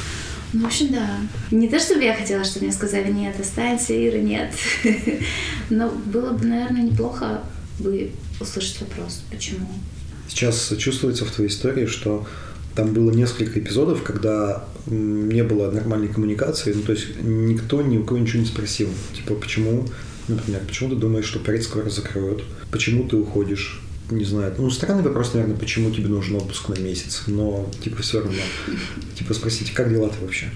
[0.54, 1.20] Ну, в общем, да.
[1.52, 4.54] Не то, чтобы я хотела, чтобы мне сказали, нет, останься, Ира, нет.
[5.70, 7.42] Но было бы, наверное, неплохо
[7.80, 9.68] бы услышать вопрос, почему.
[10.30, 12.26] Сейчас чувствуется в твоей истории, что
[12.76, 18.06] там было несколько эпизодов, когда не было нормальной коммуникации, ну, то есть никто ни у
[18.06, 18.90] кого ничего не спросил.
[19.14, 19.86] Типа, почему
[20.28, 22.44] Например, почему ты думаешь, что проект скоро закроют?
[22.72, 23.82] Почему ты уходишь?
[24.10, 24.54] Не знаю.
[24.58, 28.42] Ну, странный вопрос, наверное, почему тебе нужен отпуск на месяц, но, типа, все равно.
[29.18, 30.52] Типа, спросите, как дела ты вообще?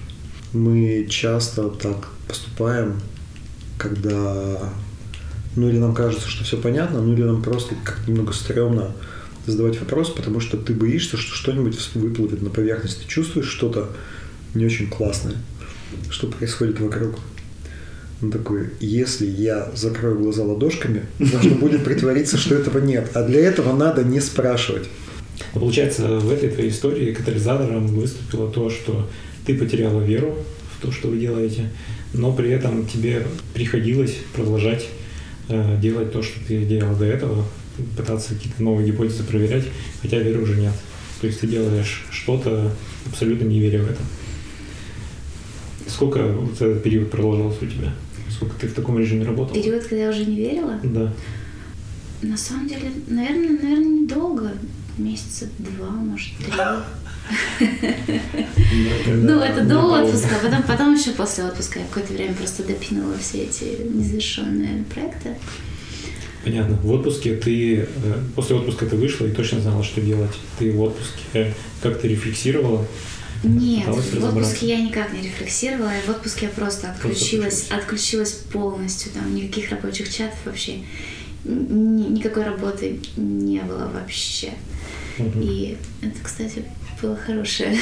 [0.52, 3.00] Мы часто так поступаем,
[3.76, 4.72] когда
[5.56, 8.92] ну или нам кажется, что все понятно, ну или нам просто как немного стрёмно
[9.46, 13.02] задавать вопрос, потому что ты боишься, что что-нибудь выплывет на поверхность.
[13.02, 13.90] Ты чувствуешь что-то
[14.54, 15.36] не очень классное,
[16.08, 17.18] что происходит вокруг.
[18.22, 23.10] Он такой, если я закрою глаза ладошками, нужно будет притвориться, что этого нет.
[23.14, 24.88] А для этого надо не спрашивать.
[25.54, 29.08] Получается, в этой твоей истории катализатором выступило то, что
[29.46, 30.36] ты потеряла веру
[30.76, 31.70] в то, что вы делаете,
[32.12, 34.86] но при этом тебе приходилось продолжать
[35.48, 37.44] э, делать то, что ты делал до этого,
[37.96, 39.64] пытаться какие-то новые гипотезы проверять,
[40.02, 40.74] хотя веры уже нет.
[41.20, 42.72] То есть ты делаешь что-то,
[43.06, 44.00] абсолютно не веря в это.
[45.88, 47.94] Сколько вот этот период продолжался у тебя?
[48.40, 49.54] Сколько ты в таком режиме работала?
[49.54, 50.80] Период, когда я уже не верила?
[50.82, 51.12] Да.
[52.22, 54.52] На самом деле, наверное, наверное, недолго.
[54.96, 56.52] Месяца два, может, три.
[59.14, 63.14] Ну, это до отпуска, а потом, потом еще после отпуска я какое-то время просто допинала
[63.18, 65.36] все эти незавершенные проекты.
[66.42, 66.76] Понятно.
[66.76, 67.86] В отпуске ты, э,
[68.34, 70.32] после отпуска ты вышла и точно знала, что делать.
[70.58, 72.86] Ты в отпуске как-то рефлексировала?
[73.42, 75.92] Нет, в отпуске я никак не рефлексировала.
[76.06, 79.12] В отпуске я просто отключилась, просто отключилась полностью.
[79.12, 80.80] Там никаких рабочих чатов вообще.
[81.44, 84.52] Никакой работы не было вообще.
[85.18, 85.40] Угу.
[85.40, 86.64] И это, кстати,
[87.02, 87.76] было хорошее.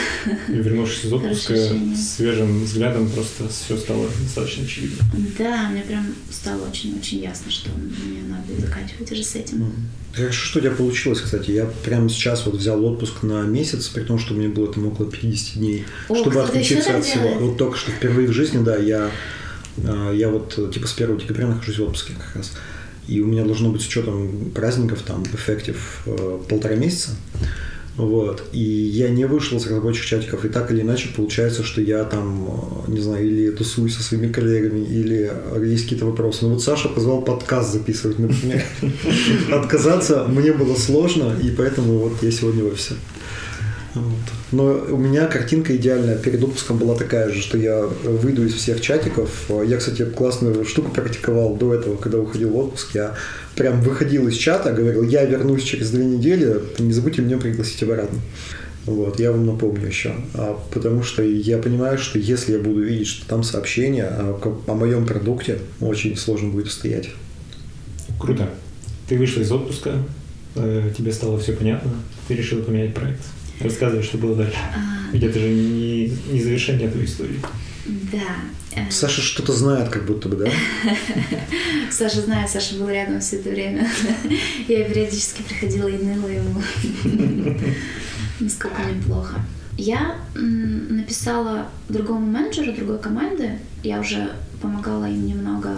[0.48, 1.54] И вернувшись из отпуска
[1.96, 4.98] свежим взглядом, просто все стало достаточно очевидно.
[5.38, 9.72] Да, мне прям стало очень-очень ясно, что мне надо заканчивать уже с этим.
[10.14, 11.50] Хорошо, что у тебя получилось, кстати.
[11.50, 15.10] Я прямо сейчас вот взял отпуск на месяц, при том, что мне было там около
[15.10, 17.28] 50 дней, О, чтобы отключиться от всего.
[17.38, 19.10] Вот только что впервые в жизни, да, я,
[19.84, 22.52] а, я вот типа с 1 декабря нахожусь в отпуске как раз.
[23.06, 27.12] И у меня должно быть с учетом праздников там эффектив э, полтора месяца.
[27.98, 28.44] Вот.
[28.52, 32.84] И я не вышел из рабочих чатиков, и так или иначе получается, что я там,
[32.86, 35.30] э, не знаю, или тусуюсь со своими коллегами, или
[35.66, 36.44] есть какие-то вопросы.
[36.44, 38.62] Ну вот Саша позвал подкаст записывать, например.
[39.52, 42.94] Отказаться мне было сложно, и поэтому вот я сегодня в офисе.
[44.52, 48.80] Но у меня картинка идеальная перед отпуском была такая же, что я выйду из всех
[48.80, 49.50] чатиков.
[49.66, 52.94] Я, кстати, классную штуку практиковал до этого, когда уходил в отпуск.
[52.94, 53.14] Я
[53.56, 58.18] прям выходил из чата, говорил, я вернусь через две недели, не забудьте меня пригласить обратно.
[58.86, 60.14] Вот, я вам напомню еще.
[60.32, 64.74] А, потому что я понимаю, что если я буду видеть, что там сообщение о, о
[64.74, 67.10] моем продукте, очень сложно будет устоять.
[68.18, 68.48] Круто.
[69.08, 69.92] Ты вышла из отпуска,
[70.54, 71.90] э, тебе стало все понятно,
[72.28, 73.20] ты решила поменять проект.
[73.60, 74.58] Рассказывай, что было дальше.
[74.74, 75.12] А...
[75.12, 77.40] Ведь это же не, не завершение твоей истории.
[77.86, 78.78] Да.
[78.78, 78.90] Э.
[78.90, 80.50] Саша что-то знает, как будто бы, да?
[81.90, 83.88] Саша знает, Саша был рядом все это время.
[84.68, 86.62] Я периодически приходила и ныла ему.
[88.40, 89.40] Насколько мне плохо.
[89.76, 93.58] Я написала другому менеджеру другой команды.
[93.82, 95.70] Я уже помогала им немного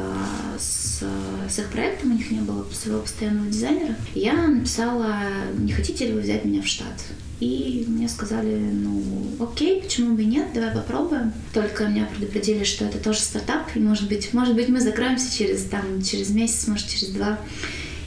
[0.59, 1.05] с,
[1.49, 3.95] с их проектом, у них не было своего постоянного дизайнера.
[4.15, 5.17] Я написала,
[5.59, 7.05] не хотите ли вы взять меня в штат?
[7.41, 9.03] И мне сказали, ну,
[9.41, 11.33] окей, почему бы и нет, давай попробуем.
[11.55, 15.65] Только меня предупредили, что это тоже стартап, и может быть, может быть, мы закроемся через,
[15.65, 17.39] там, через месяц, может, через два.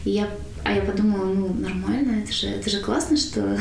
[0.06, 0.30] И я
[0.64, 3.60] а я подумала, ну, нормально, это же, это же классно, что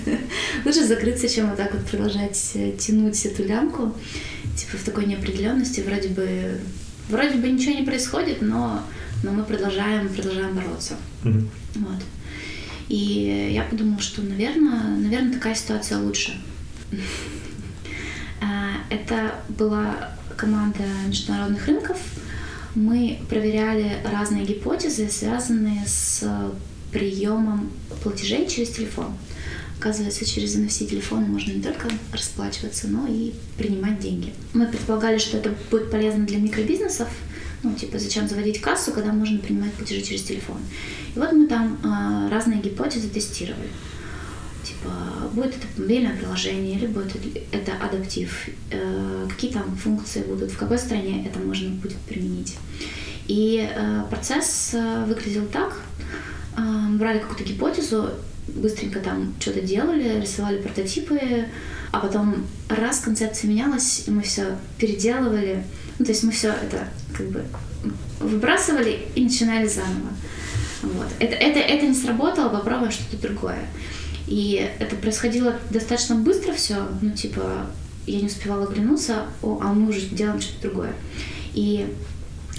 [0.64, 3.94] лучше закрыться, чем вот так вот продолжать э, тянуть эту лямку,
[4.56, 6.58] типа в такой неопределенности, вроде бы,
[7.10, 8.82] вроде бы ничего не происходит, но,
[9.22, 10.94] но мы продолжаем, продолжаем бороться.
[11.24, 11.48] Mm-hmm.
[11.74, 12.02] Вот.
[12.88, 16.40] И я подумала, что, наверное, наверное, такая ситуация лучше.
[18.44, 21.96] А, это была команда международных рынков.
[22.74, 26.24] Мы проверяли разные гипотезы, связанные с
[26.90, 27.70] приемом
[28.02, 29.16] платежей через телефон.
[29.78, 34.32] Оказывается, через NFC телефоны можно не только расплачиваться, но и принимать деньги.
[34.52, 37.08] Мы предполагали, что это будет полезно для микробизнесов,
[37.62, 40.58] ну, типа, зачем заводить кассу, когда можно принимать платежи через телефон.
[41.14, 43.68] И вот мы там э, разные гипотезы тестировали.
[44.64, 44.90] Типа,
[45.32, 47.12] будет это мобильное приложение или будет
[47.52, 52.56] это адаптив, э, какие там функции будут, в какой стране это можно будет применить.
[53.28, 55.80] И э, процесс э, выглядел так.
[56.56, 58.10] Э, брали какую-то гипотезу,
[58.48, 61.46] быстренько там что-то делали, рисовали прототипы,
[61.92, 65.64] а потом раз концепция менялась, и мы все переделывали.
[66.02, 67.44] Ну, то есть мы все это как бы
[68.18, 70.08] выбрасывали и начинали заново.
[70.82, 71.06] Вот.
[71.20, 73.60] Это, это, это не сработало, попробуем что-то другое.
[74.26, 77.68] И это происходило достаточно быстро все, ну, типа,
[78.08, 80.92] я не успевала оглянуться, о, а мы уже делаем что-то другое.
[81.54, 81.86] И...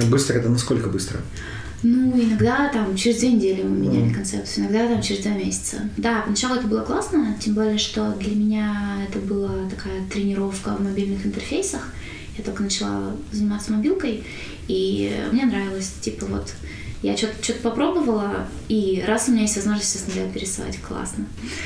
[0.10, 1.20] Быстро это насколько быстро?
[1.82, 4.14] Ну, иногда там через две недели мы меняли mm.
[4.14, 5.90] концепцию, иногда там через два месяца.
[5.98, 10.82] Да, поначалу это было классно, тем более, что для меня это была такая тренировка в
[10.82, 11.90] мобильных интерфейсах.
[12.38, 14.24] Я только начала заниматься мобилкой,
[14.68, 16.54] и мне нравилось, типа, вот
[17.04, 21.26] я что-то что попробовала, и раз у меня есть возможность все с нуля перерисовать, классно.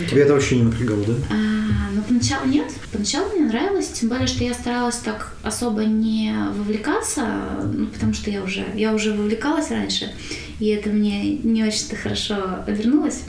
[0.10, 1.13] Тебе это вообще не напрягало, да?
[1.30, 2.65] А, ну, поначалу нет.
[2.91, 7.23] Поначалу мне нравилось, тем более, что я старалась так особо не вовлекаться,
[7.71, 10.12] ну, потому что я уже, я уже вовлекалась раньше,
[10.60, 13.21] и это мне не очень-то хорошо вернулось.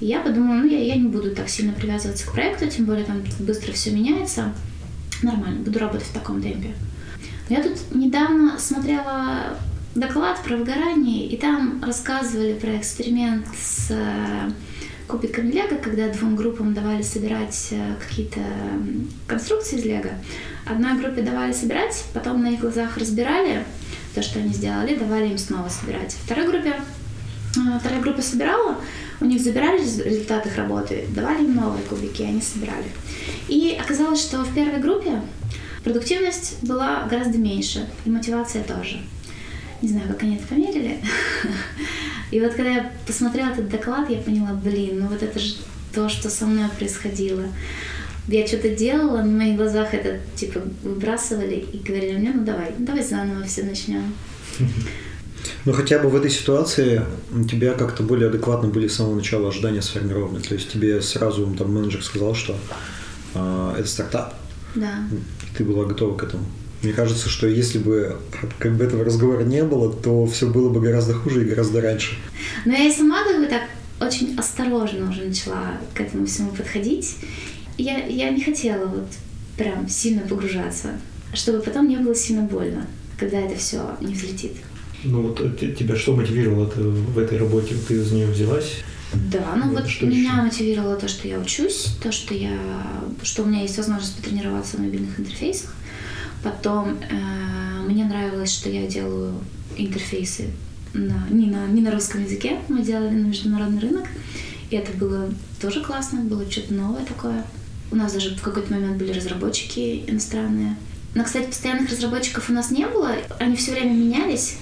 [0.00, 3.04] И я подумала, ну, я, я не буду так сильно привязываться к проекту, тем более
[3.04, 4.52] там быстро все меняется.
[5.22, 6.74] Нормально, буду работать в таком темпе.
[7.48, 9.56] Я тут недавно смотрела
[9.94, 14.50] доклад про выгорание, и там рассказывали про эксперимент с э,
[15.06, 18.40] кубиками Лего, когда двум группам давали собирать э, какие-то
[19.26, 20.10] конструкции из Лего.
[20.66, 23.64] Одной группе давали собирать, потом на их глазах разбирали
[24.14, 26.16] то, что они сделали, давали им снова собирать.
[26.24, 26.74] Второй группе,
[27.56, 28.76] э, вторая группа собирала,
[29.20, 32.86] У них забирали результаты их работы, давали им новые кубики, они собирали.
[33.48, 35.22] И оказалось, что в первой группе
[35.82, 38.98] продуктивность была гораздо меньше, и мотивация тоже.
[39.82, 40.98] Не знаю, как они это померили.
[42.30, 45.56] И вот когда я посмотрела этот доклад, я поняла, блин, ну вот это же
[45.92, 47.44] то, что со мной происходило.
[48.26, 53.04] Я что-то делала, на моих глазах это типа выбрасывали и говорили мне, ну давай, давай
[53.04, 54.14] заново все начнем.
[55.64, 57.02] Ну, хотя бы в этой ситуации
[57.32, 60.40] у тебя как-то более адекватно были с самого начала ожидания сформированы.
[60.40, 62.56] То есть тебе сразу там менеджер сказал, что
[63.34, 64.34] э, это стартап.
[64.74, 65.08] Да.
[65.12, 66.44] И ты была готова к этому.
[66.82, 68.16] Мне кажется, что если бы
[68.58, 72.16] как бы этого разговора не было, то все было бы гораздо хуже и гораздо раньше.
[72.66, 73.62] Но я и сама как бы так
[74.00, 77.16] очень осторожно уже начала к этому всему подходить.
[77.78, 79.08] Я, я не хотела вот
[79.56, 81.00] прям сильно погружаться,
[81.32, 82.86] чтобы потом не было сильно больно,
[83.18, 84.52] когда это все не взлетит.
[85.04, 87.74] Ну вот э, тебя что мотивировало в этой работе?
[87.86, 88.82] Ты за нее взялась?
[89.12, 90.42] Да, ну вот, вот что меня еще?
[90.42, 92.58] мотивировало то, что я учусь, то, что я,
[93.22, 95.74] что у меня есть возможность потренироваться в мобильных интерфейсах.
[96.42, 99.34] Потом э, мне нравилось, что я делаю
[99.76, 100.50] интерфейсы
[100.94, 104.06] на, не, на, не на русском языке, мы делали на международный рынок.
[104.70, 105.28] И это было
[105.60, 107.44] тоже классно, было что-то новое такое.
[107.90, 110.76] У нас даже в какой-то момент были разработчики иностранные.
[111.14, 114.56] Но, кстати, постоянных разработчиков у нас не было, они все время менялись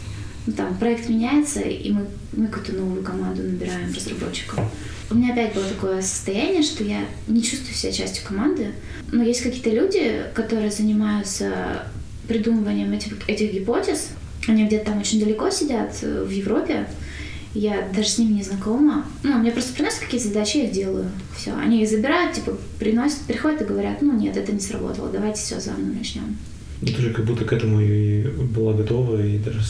[0.46, 4.58] ну, там проект меняется, и мы, мы какую-то новую команду набираем разработчиков.
[5.10, 8.72] У меня опять было такое состояние, что я не чувствую себя частью команды,
[9.12, 11.86] но есть какие-то люди, которые занимаются
[12.26, 14.08] придумыванием этих, этих гипотез.
[14.48, 16.88] Они где-то там очень далеко сидят, э, в Европе.
[17.54, 19.04] Я даже с ними не знакома.
[19.22, 21.10] Ну, мне просто приносят какие-то задачи, я их делаю.
[21.36, 21.52] Все.
[21.54, 25.60] Они их забирают, типа, приносят, приходят и говорят, ну нет, это не сработало, давайте все
[25.60, 26.36] заново начнем.
[26.80, 29.60] Ну, ты же как будто к этому и была готова, и даже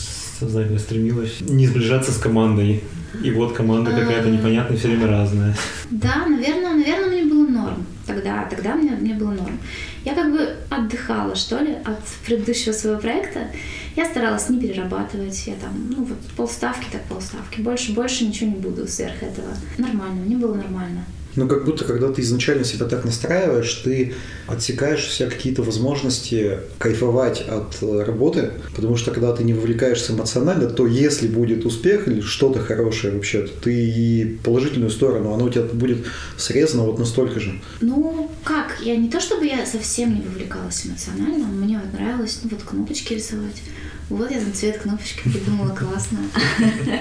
[0.43, 2.83] сознательно стремилась не сближаться с командой.
[3.23, 5.55] И вот команда какая-то непонятная, все время разная.
[5.91, 7.85] Да, наверное, наверное, мне было норм.
[8.07, 9.59] Тогда, тогда мне, мне было норм.
[10.03, 13.47] Я как бы отдыхала, что ли, от предыдущего своего проекта.
[13.95, 15.45] Я старалась не перерабатывать.
[15.45, 17.61] Я там, ну вот полставки так полставки.
[17.61, 19.49] Больше, больше ничего не буду сверх этого.
[19.77, 21.05] Нормально, мне было нормально.
[21.35, 24.13] Ну, как будто, когда ты изначально себя так настраиваешь, ты
[24.47, 30.69] отсекаешь все какие-то возможности кайфовать от э, работы, потому что, когда ты не вовлекаешься эмоционально,
[30.69, 35.49] то если будет успех или что-то хорошее вообще, то ты и положительную сторону, оно у
[35.49, 36.05] тебя будет
[36.37, 37.59] срезано вот настолько же.
[37.81, 38.77] Ну, как?
[38.81, 43.13] Я не то, чтобы я совсем не вовлекалась эмоционально, мне вот нравилось ну, вот кнопочки
[43.13, 43.61] рисовать.
[44.09, 46.19] Вот я там цвет кнопочки придумала классно.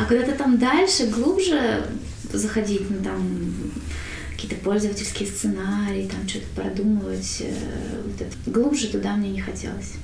[0.00, 1.82] А когда-то там дальше, глубже,
[2.32, 3.22] заходить, ну там
[4.32, 7.42] какие-то пользовательские сценарии, там что-то продумывать.
[7.42, 8.50] Э, вот это.
[8.50, 9.94] Глубже туда мне не хотелось.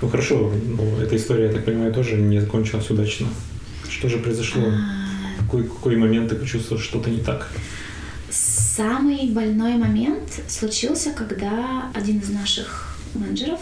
[0.00, 3.28] Ну хорошо, ну, эта история, я так понимаю, тоже не закончилась удачно.
[3.88, 4.62] Что же произошло?
[4.66, 5.42] А...
[5.42, 7.48] Какой, какой момент ты почувствовал, что что-то не так?
[8.30, 13.60] Самый больной момент случился, когда один из наших менеджеров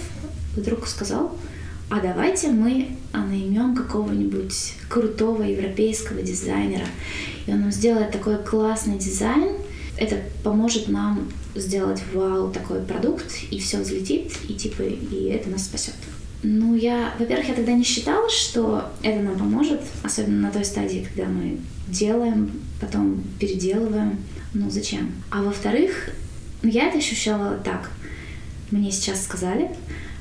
[0.56, 1.38] вдруг сказал,
[1.88, 6.86] а давайте мы наймем какого-нибудь крутого европейского дизайнера,
[7.46, 9.56] и он нам сделает такой классный дизайн.
[9.96, 15.64] Это поможет нам сделать вау такой продукт, и все взлетит, и типа, и это нас
[15.64, 15.94] спасет.
[16.42, 21.06] Ну, я, во-первых, я тогда не считала, что это нам поможет, особенно на той стадии,
[21.12, 24.18] когда мы делаем, потом переделываем.
[24.52, 25.12] Ну, зачем?
[25.30, 26.10] А во-вторых,
[26.62, 27.90] ну, я это ощущала так.
[28.70, 29.70] Мне сейчас сказали,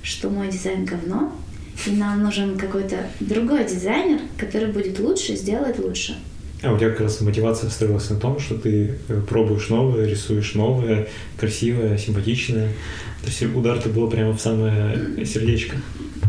[0.04, 1.36] что мой дизайн говно,
[1.86, 6.16] и нам нужен какой-то другой дизайнер, который будет лучше, сделает лучше.
[6.64, 10.56] А у тебя как раз мотивация строилась на том, что ты э, пробуешь новое, рисуешь
[10.56, 11.08] новое,
[11.38, 12.70] красивое, симпатичное.
[13.22, 15.78] То есть удар-то был прямо в самое сердечко.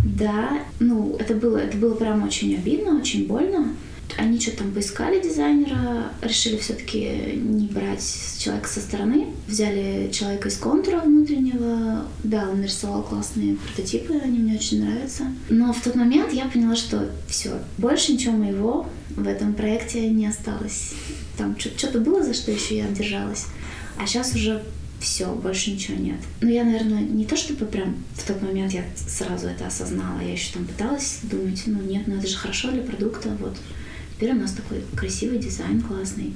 [0.05, 3.75] Да, ну это было, это было прям очень обидно, очень больно.
[4.17, 8.05] Они что-то там поискали дизайнера, решили все-таки не брать
[8.39, 9.27] человека со стороны.
[9.47, 12.07] Взяли человека из контура внутреннего.
[12.25, 15.25] Да, он нарисовал классные прототипы, они мне очень нравятся.
[15.49, 20.27] Но в тот момент я поняла, что все, больше ничего моего в этом проекте не
[20.27, 20.95] осталось.
[21.37, 23.47] Там что-то было, за что еще я держалась.
[23.99, 24.63] А сейчас уже
[25.01, 26.19] все, больше ничего нет.
[26.41, 30.33] Ну, я, наверное, не то чтобы прям в тот момент я сразу это осознала, я
[30.33, 33.57] еще там пыталась думать, ну нет, ну это же хорошо для продукта, вот
[34.17, 36.33] Теперь у нас такой красивый дизайн, классный.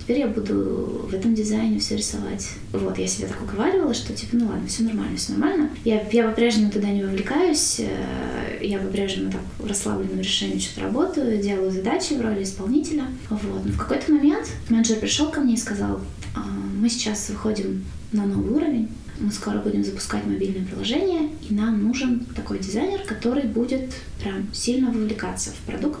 [0.00, 2.48] Теперь я буду в этом дизайне все рисовать.
[2.72, 5.68] Вот, я себе так уговаривала, что типа, ну ладно, все нормально, все нормально.
[5.84, 11.42] Я, я по-прежнему туда не вовлекаюсь, э, я по-прежнему так в расслабленном решении что-то работаю,
[11.42, 13.04] делаю задачи в роли исполнителя.
[13.28, 13.66] Вот.
[13.66, 16.00] Но в какой-то момент менеджер пришел ко мне и сказал,
[16.34, 18.88] «А, мы сейчас выходим на новый уровень,
[19.20, 24.90] мы скоро будем запускать мобильное приложение, и нам нужен такой дизайнер, который будет прям сильно
[24.90, 26.00] вовлекаться в продукт,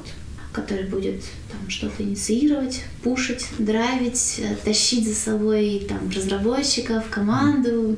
[0.60, 7.96] который будет там что-то инициировать, пушить, драйвить, э, тащить за собой там разработчиков, команду.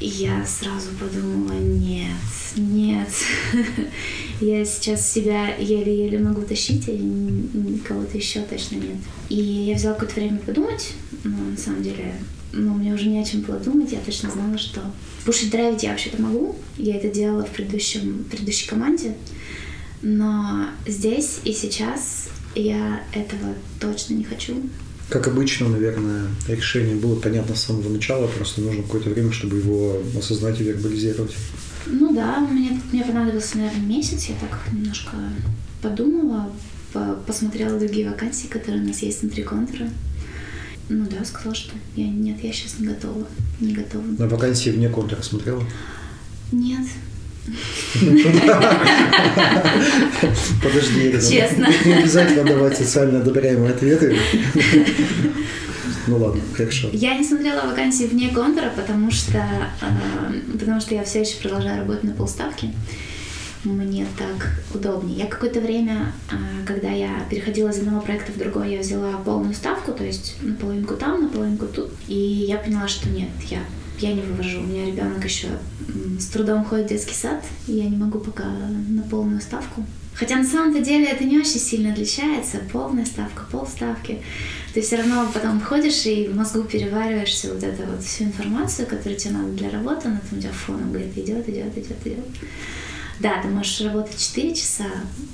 [0.00, 2.08] И я сразу подумала, нет,
[2.56, 3.08] нет,
[4.40, 8.96] я сейчас себя еле-еле могу тащить, а кого-то еще точно нет.
[9.28, 12.14] И я взяла какое-то время подумать, но на самом деле
[12.52, 14.80] ну, мне уже не о чем было думать, я точно знала, что
[15.24, 16.56] пушить драйвить я вообще-то могу.
[16.76, 19.14] Я это делала в предыдущем, предыдущей команде.
[20.02, 24.56] Но здесь и сейчас я этого точно не хочу.
[25.08, 29.98] Как обычно, наверное, решение было понятно с самого начала, просто нужно какое-то время, чтобы его
[30.18, 31.34] осознать и вербализировать.
[31.86, 34.26] Ну да, мне, мне понадобился, наверное, месяц.
[34.26, 35.16] Я так немножко
[35.82, 36.50] подумала,
[36.92, 39.88] по посмотрела другие вакансии, которые у нас есть внутри контура.
[40.88, 43.26] Ну да, сказала, что я нет, я сейчас не готова.
[43.60, 44.04] Не готова.
[44.18, 45.62] На вакансии вне контура смотрела?
[46.50, 46.86] Нет.
[50.62, 51.68] Подожди, Честно.
[51.84, 54.16] Не обязательно давать социально одобряемые ответы.
[56.06, 56.88] Ну ладно, хорошо.
[56.92, 61.78] Я не смотрела вакансии вне контура, потому что, э, потому что я все еще продолжаю
[61.78, 62.70] работать на полставки.
[63.62, 65.18] Мне так удобнее.
[65.18, 66.34] Я какое-то время, э,
[66.66, 70.94] когда я переходила из одного проекта в другой, я взяла полную ставку, то есть наполовинку
[70.96, 71.92] там, наполовинку тут.
[72.08, 73.60] И я поняла, что нет, я
[73.98, 74.60] я не вывожу.
[74.60, 75.48] У меня ребенок еще
[76.18, 79.84] с трудом ходит в детский сад, и я не могу пока на полную ставку.
[80.14, 82.58] Хотя на самом-то деле это не очень сильно отличается.
[82.70, 84.20] Полная ставка, полставки.
[84.74, 88.86] Ты все равно потом ходишь и в мозгу перевариваешь всю вот эту вот всю информацию,
[88.86, 92.24] которую тебе надо для работы, она там у тебя фоном говорит, идет, идет, идет, идет.
[93.20, 94.86] Да, ты можешь работать 4 часа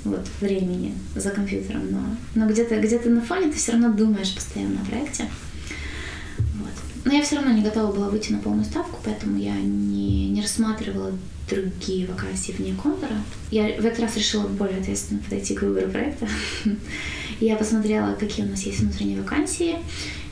[0.03, 2.01] вот, времени за компьютером, но,
[2.35, 5.25] но где-то где на фоне ты все равно думаешь постоянно о проекте.
[7.09, 10.43] Но я все равно не готова была выйти на полную ставку, поэтому я не, не
[10.43, 11.11] рассматривала
[11.49, 13.15] другие вакансии вне контура.
[13.49, 16.27] Я в этот раз решила более ответственно подойти к выбору проекта.
[17.39, 19.77] Я посмотрела, какие у нас есть внутренние вакансии.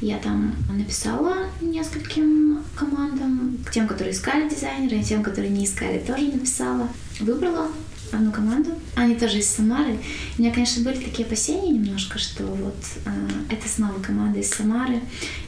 [0.02, 6.28] Я там написала нескольким командам, тем, которые искали дизайнера, и тем, которые не искали, тоже
[6.28, 6.90] написала.
[7.20, 7.70] Выбрала
[8.12, 8.72] одну команду.
[8.96, 9.98] Они тоже из Самары.
[10.38, 13.10] У меня, конечно, были такие опасения немножко, что вот э,
[13.50, 15.00] это снова команда из Самары,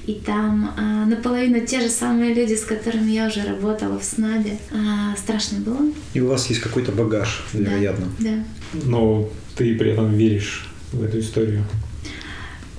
[0.06, 4.58] и там э, наполовину те же самые люди, с которыми я уже работала в СНАБе.
[4.72, 5.92] Э, страшно было.
[6.14, 8.08] И у вас есть какой-то багаж, вероятно.
[8.20, 8.30] Да.
[8.74, 8.80] да.
[8.86, 11.64] Но ты при этом веришь в эту историю.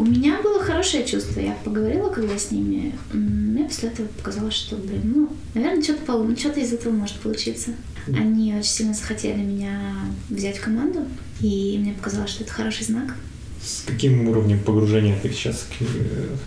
[0.00, 1.40] У меня было хорошее чувство.
[1.40, 2.94] Я поговорила, когда с ними.
[3.12, 7.72] Мне после этого показалось, что, блин, ну, наверное, что-то, что-то из этого может получиться.
[8.16, 9.80] Они очень сильно захотели меня
[10.28, 11.00] взять в команду,
[11.40, 13.16] и мне показалось, что это хороший знак.
[13.62, 15.66] С каким уровнем погружения ты сейчас?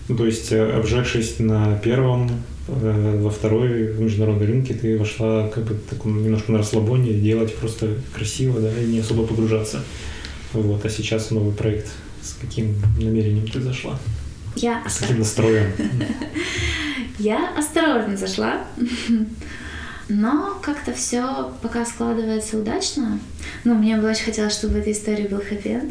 [0.07, 2.31] Ну, то есть, э, обжегшись на первом,
[2.67, 7.55] э, во второй в международной рынке, ты вошла как бы таком немножко на расслабоне, делать
[7.55, 9.83] просто красиво, да, и не особо погружаться.
[10.53, 11.87] Вот, а сейчас новый проект.
[12.21, 13.99] С каким намерением ты зашла?
[14.55, 15.71] Я С каким настроем?
[17.19, 18.65] Я осторожно зашла.
[20.09, 23.19] Но как-то все пока складывается удачно.
[23.63, 25.81] Ну, мне бы очень хотелось, чтобы в этой истории был хэппи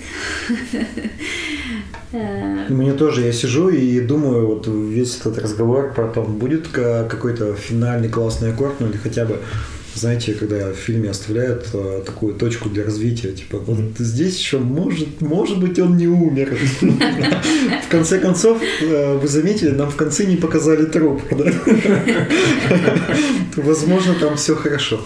[2.13, 7.55] э, Мне тоже, я сижу и думаю, вот весь этот разговор про то, будет какой-то
[7.55, 9.39] финальный классный аккорд, ну или хотя бы
[9.95, 15.21] знаете, когда в фильме оставляют э, такую точку для развития, типа, вот здесь еще может,
[15.21, 16.57] может быть, он не умер.
[16.81, 21.23] В конце концов, э, вы заметили, нам в конце не показали труп.
[23.57, 25.01] Возможно, там все хорошо.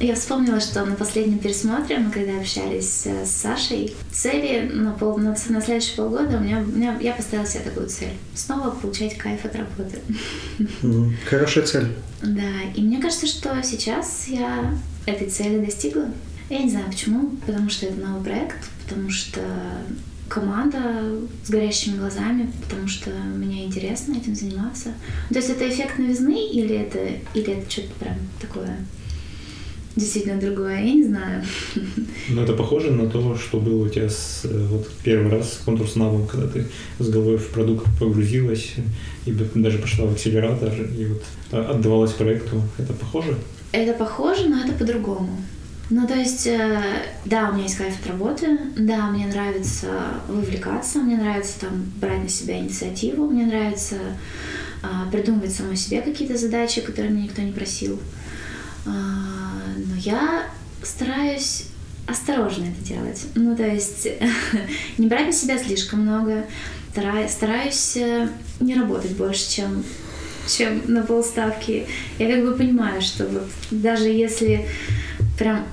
[0.00, 5.18] Я вспомнила, что на последнем пересмотре, мы когда общались э, с Сашей, цели на, пол,
[5.18, 8.12] на, на следующие полгода у меня, у меня я поставила себе такую цель.
[8.34, 10.00] Снова получать кайф от работы.
[11.30, 11.86] Хорошая цель.
[12.22, 14.74] Да, и мне кажется, что сейчас я
[15.06, 16.06] этой цели достигла.
[16.50, 19.40] Я не знаю почему, потому что это новый проект, потому что
[20.28, 20.78] команда
[21.44, 24.92] с горящими глазами, потому что мне интересно этим заниматься.
[25.28, 26.98] То есть это эффект новизны или это,
[27.34, 28.76] или это что-то прям такое
[29.96, 31.42] действительно другое, я не знаю.
[32.28, 35.56] Ну, это похоже на то, что было у тебя с, э, вот первый раз с
[35.58, 36.66] конкурс навом, когда ты
[36.98, 38.72] с головой в продукт погрузилась
[39.26, 41.22] и даже пошла в акселератор и вот
[41.52, 42.62] а, отдавалась проекту.
[42.78, 43.36] Это похоже?
[43.72, 45.36] Это похоже, но это по-другому.
[45.90, 46.82] Ну, то есть, э,
[47.26, 49.88] да, у меня есть кайф от работы, да, мне нравится
[50.28, 53.96] вовлекаться, мне нравится там брать на себя инициативу, мне нравится
[54.82, 58.00] а, придумывать самой себе какие-то задачи, которые мне никто не просил.
[59.76, 60.46] Но я
[60.82, 61.66] стараюсь
[62.06, 63.26] осторожно это делать.
[63.34, 64.08] Ну, то есть
[64.98, 66.46] не брать на себя слишком много,
[66.90, 68.28] стараюсь э,
[68.60, 69.84] не работать больше, чем
[70.46, 71.86] чем на полставки.
[72.18, 74.68] Я как бы понимаю, что вот даже если
[75.38, 75.64] прям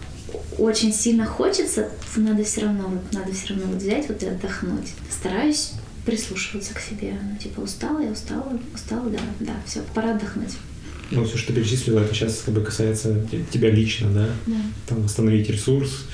[0.58, 4.94] очень сильно хочется, надо все равно, вот, надо все равно вот взять вот и отдохнуть.
[5.10, 5.74] Стараюсь
[6.06, 7.14] прислушиваться к себе.
[7.22, 10.56] Ну, типа, устала, я устала, устала, да, да, все, пора отдохнуть.
[11.12, 14.30] Ну, все, что ты перечислила, это сейчас как бы касается тебя лично, да?
[14.48, 14.56] Да.
[14.88, 16.06] Там восстановить ресурс,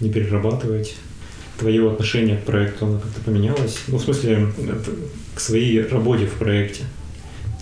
[0.00, 0.94] не перерабатывать.
[1.58, 3.78] Твое отношение к проекту, оно как-то поменялось?
[3.88, 4.52] Ну, в смысле,
[5.34, 6.84] к своей работе в проекте.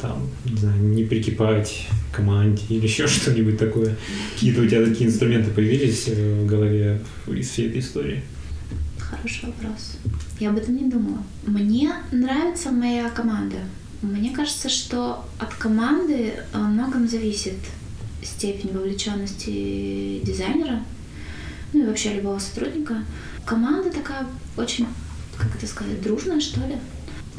[0.00, 3.96] Там, не знаю, не прикипать к команде или еще что-нибудь такое.
[4.34, 8.22] Какие-то у тебя такие инструменты появились э, в голове из всей этой истории?
[8.98, 9.98] Хороший вопрос.
[10.40, 11.22] Я об этом не думала.
[11.46, 13.58] Мне нравится моя команда.
[14.02, 17.54] Мне кажется, что от команды о многом зависит
[18.22, 20.82] степень вовлеченности дизайнера,
[21.72, 23.04] ну и вообще любого сотрудника.
[23.46, 24.26] Команда такая
[24.56, 24.86] очень,
[25.36, 26.76] как это сказать, дружная, что ли.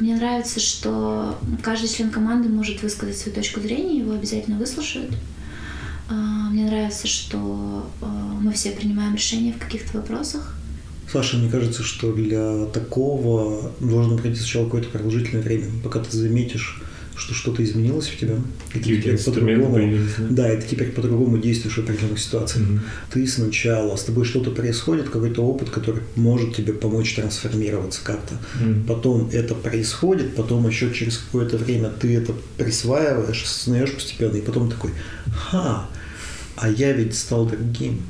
[0.00, 5.14] Мне нравится, что каждый член команды может высказать свою точку зрения, его обязательно выслушают.
[6.08, 6.14] А,
[6.50, 10.56] Мне нравится, что а, мы все принимаем решения в каких-то вопросах.
[11.14, 16.82] Саша, мне кажется, что для такого должно пройти сначала какое-то продолжительное время, пока ты заметишь,
[17.14, 18.34] что что-то изменилось в тебя.
[18.74, 19.96] и ты теперь по-другому-
[20.30, 20.52] да?
[20.52, 22.66] И ты теперь по-другому действуешь в определенных ситуациях.
[22.68, 22.80] Мгм.
[23.12, 28.34] Ты сначала, с тобой что-то происходит, какой-то опыт, который может тебе помочь трансформироваться как-то.
[28.60, 28.82] Мгм.
[28.82, 34.68] Потом это происходит, потом еще через какое-то время ты это присваиваешь, осознаешь постепенно, и потом
[34.68, 34.90] такой,
[35.32, 35.88] ха,
[36.56, 38.02] а я ведь стал другим.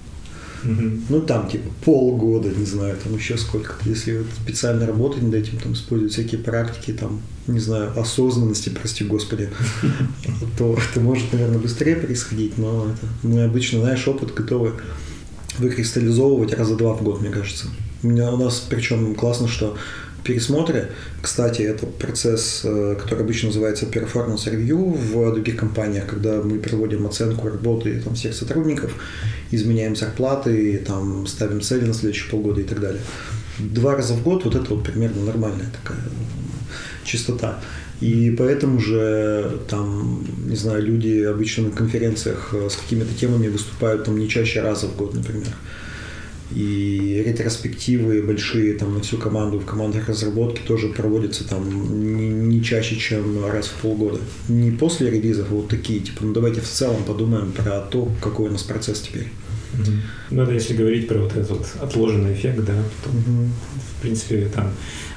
[1.08, 3.88] Ну, там, типа, полгода, не знаю, там еще сколько-то.
[3.88, 9.04] Если вот специально работать над этим, там, использовать всякие практики, там, не знаю, осознанности, прости
[9.04, 9.50] господи,
[10.58, 14.74] то это может, наверное, быстрее происходить, но это, мы обычно, знаешь, опыт готовы
[15.58, 17.68] выкристаллизовывать раза два в год, мне кажется.
[18.02, 19.76] У меня у нас, причем классно, что
[20.24, 20.90] пересмотры,
[21.22, 27.06] кстати, это процесс, э, который обычно называется performance review в других компаниях, когда мы проводим
[27.06, 28.92] оценку работы там, всех сотрудников,
[29.50, 33.02] изменяем зарплаты, там, ставим цели на следующие полгода и так далее.
[33.58, 37.60] Два раза в год вот это вот примерно нормальная такая э, частота.
[38.00, 44.04] И поэтому же там, не знаю, люди обычно на конференциях э, с какими-то темами выступают
[44.04, 45.54] там не чаще раза в год, например.
[46.52, 52.62] И ретроспективы большие там на всю команду в командах разработки тоже проводятся там не, не
[52.62, 54.20] чаще, чем раз в полгода.
[54.48, 58.48] Не после релизов, а вот такие, типа, ну давайте в целом подумаем про то, какой
[58.48, 59.28] у нас процесс теперь.
[59.72, 60.02] Мгм.
[60.30, 64.70] Ну, это если говорить про вот этот вот отложенный эффект, да, то, в принципе, там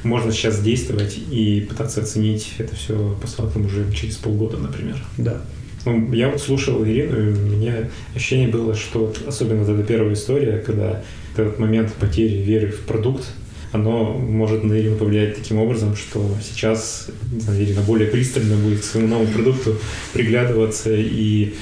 [0.03, 5.03] можно сейчас действовать и пытаться оценить это все по фактам уже через полгода, например.
[5.17, 5.41] Да.
[5.87, 9.87] Ну, я вот слушал Ирину, и у меня ощущение было, что вот особенно вот эта
[9.87, 13.23] первая история, когда этот момент потери веры в продукт,
[13.71, 18.83] оно может на Ирину повлиять таким образом, что сейчас знаю, Ирина более пристально будет к
[18.83, 19.77] своему новому продукту
[20.11, 21.53] приглядываться и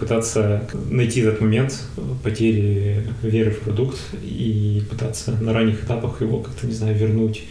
[0.00, 1.78] пытаться найти этот момент
[2.22, 7.42] потери веры в продукт и пытаться на ранних этапах его как-то, не знаю, вернуть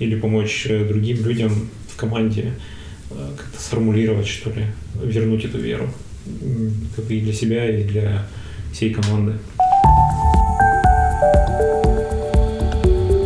[0.00, 2.54] или помочь другим людям в команде
[3.08, 4.66] как-то сформулировать, что ли,
[5.02, 5.88] вернуть эту веру
[6.94, 8.26] как и для себя, и для
[8.72, 9.34] всей команды.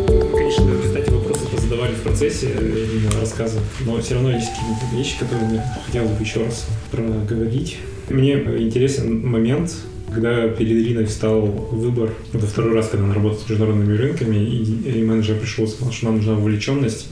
[0.09, 5.19] Мы, Конечно, кстати, вопросы позадавали в процессе э, рассказа, но все равно есть какие-то вещи,
[5.19, 7.79] которые я хотел бы еще раз проговорить.
[8.09, 9.73] Мне интересен момент,
[10.13, 15.03] когда перед Ириной встал выбор, это второй раз, когда она работает с международными рынками, и
[15.03, 17.09] менеджер пришел и сказал, что нам нужна вовлеченность.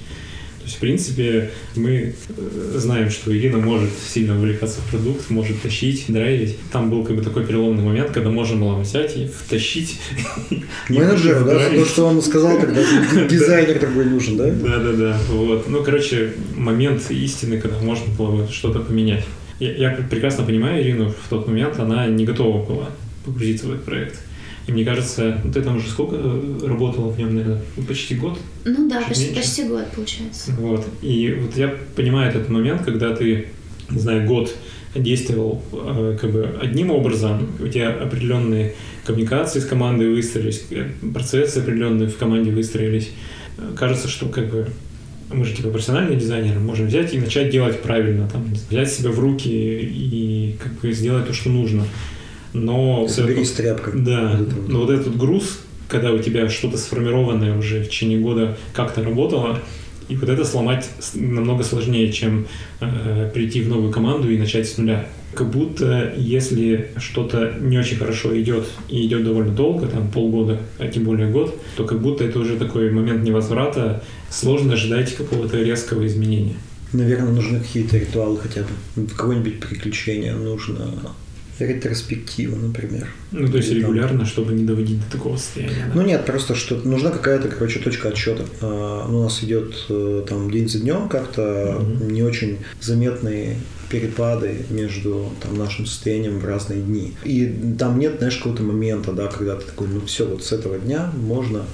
[0.68, 5.62] То есть, в принципе, мы э, знаем, что Ирина может сильно увлекаться в продукт, может
[5.62, 6.58] тащить, драйвить.
[6.70, 9.98] Там был как бы такой переломный момент, когда можно было взять и втащить.
[10.90, 12.82] Менеджер, да, то, что он сказал, тогда
[13.30, 14.50] дизайнер такой нужен, да?
[14.50, 15.18] Да, да, да.
[15.30, 15.70] Вот.
[15.70, 19.24] Ну, короче, момент истины, когда можно было бы что-то поменять.
[19.60, 22.90] Я, я прекрасно понимаю Ирину в тот момент, она не готова была
[23.24, 24.20] погрузиться в этот проект.
[24.68, 28.38] И мне кажется, ты там уже сколько э, работала в нем, наверное, ну, почти год?
[28.66, 29.40] Ну да, почти, меньше.
[29.40, 30.52] почти год получается.
[30.58, 30.86] Вот.
[31.00, 33.48] И вот я понимаю этот момент, когда ты,
[33.88, 34.54] не знаю, год
[34.94, 38.74] действовал э, как бы одним образом, у тебя определенные
[39.06, 43.10] коммуникации с командой выстроились, э, процессы определенные в команде выстроились.
[43.74, 44.68] Кажется, что как бы
[45.32, 49.18] мы же типа профессиональные дизайнеры, можем взять и начать делать правильно, там, взять себя в
[49.18, 51.84] руки и как бы сделать то, что нужно.
[52.52, 54.00] Но Соберись это- тряпкой.
[54.00, 59.02] да, но вот этот груз, когда у тебя что-то сформированное уже в течение года как-то
[59.02, 59.58] работало,
[60.08, 62.46] и вот это сломать намного сложнее, чем
[62.80, 65.06] э, прийти в новую команду и начать с нуля.
[65.34, 70.88] Как будто если что-то не очень хорошо идет и идет довольно долго, там полгода, а
[70.88, 76.06] тем более год, то как будто это уже такой момент невозврата, сложно ожидать какого-то резкого
[76.06, 76.54] изменения.
[76.94, 79.06] Наверное, нужны какие-то ритуалы хотя бы.
[79.06, 80.90] Какое-нибудь приключение нужно
[81.58, 83.08] ретроспектива, например.
[83.32, 85.86] Ну, то есть регулярно, чтобы не доводить до такого состояния.
[85.86, 85.92] Да?
[85.94, 88.44] Ну нет, просто что нужна какая-то, короче, точка отсчета.
[88.60, 92.04] А, ну, у нас идет э, там день за днем как-то угу.
[92.04, 93.56] не очень заметные
[93.90, 97.14] перепады между там, нашим состоянием в разные дни.
[97.24, 100.78] И там нет, знаешь, какого-то момента, да, когда ты такой, ну все, вот с этого
[100.78, 101.64] дня можно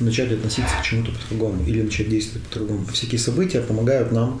[0.00, 2.86] начать относиться к чему-то по-другому или начать действовать по-другому.
[2.92, 4.40] Всякие события помогают нам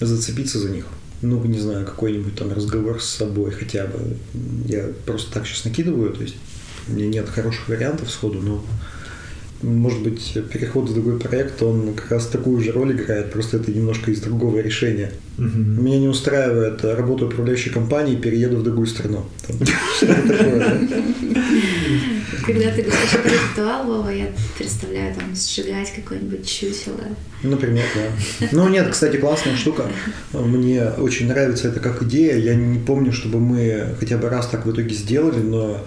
[0.00, 0.84] зацепиться за них
[1.22, 4.16] ну, не знаю, какой-нибудь там разговор с собой хотя бы.
[4.66, 6.36] Я просто так сейчас накидываю, то есть
[6.88, 8.64] у меня нет хороших вариантов сходу, но
[9.62, 13.70] может быть, переход в другой проект, он как раз такую же роль играет, просто это
[13.70, 15.12] немножко из другого решения.
[15.38, 15.46] Угу.
[15.46, 19.24] Меня не устраивает работа управляющей компании, перееду в другую страну.
[22.46, 27.00] Когда ты говоришь про ритуал, Вова, я представляю там сжигать какое-нибудь чучело.
[27.42, 28.48] Например, да.
[28.52, 29.86] Ну нет, кстати, классная штука.
[30.32, 32.36] Мне очень нравится это как идея.
[32.36, 35.84] Я не помню, чтобы мы хотя бы раз так в итоге сделали, но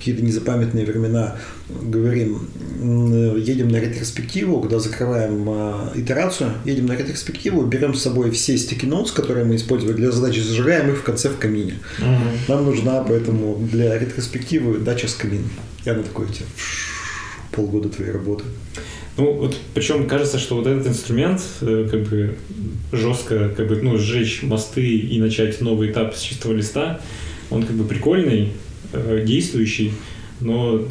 [0.00, 1.36] какие-то незапамятные времена
[1.68, 2.48] говорим,
[3.36, 8.88] едем на ретроспективу, когда закрываем э, итерацию, едем на ретроспективу, берем с собой все sticky
[8.88, 11.74] notes, которые мы использовали для задачи, зажигаем их в конце в камине.
[11.98, 12.08] Угу.
[12.48, 15.50] Нам нужна поэтому для ретроспективы дача с камином.
[15.84, 16.46] Я на такой тебе
[17.52, 18.44] полгода твоей работы.
[19.18, 22.36] Ну, вот причем кажется, что вот этот инструмент, э, как бы
[22.90, 27.00] жестко, как бы, ну, сжечь мосты и начать новый этап с чистого листа,
[27.50, 28.54] он как бы прикольный,
[28.92, 29.92] действующий,
[30.40, 30.86] но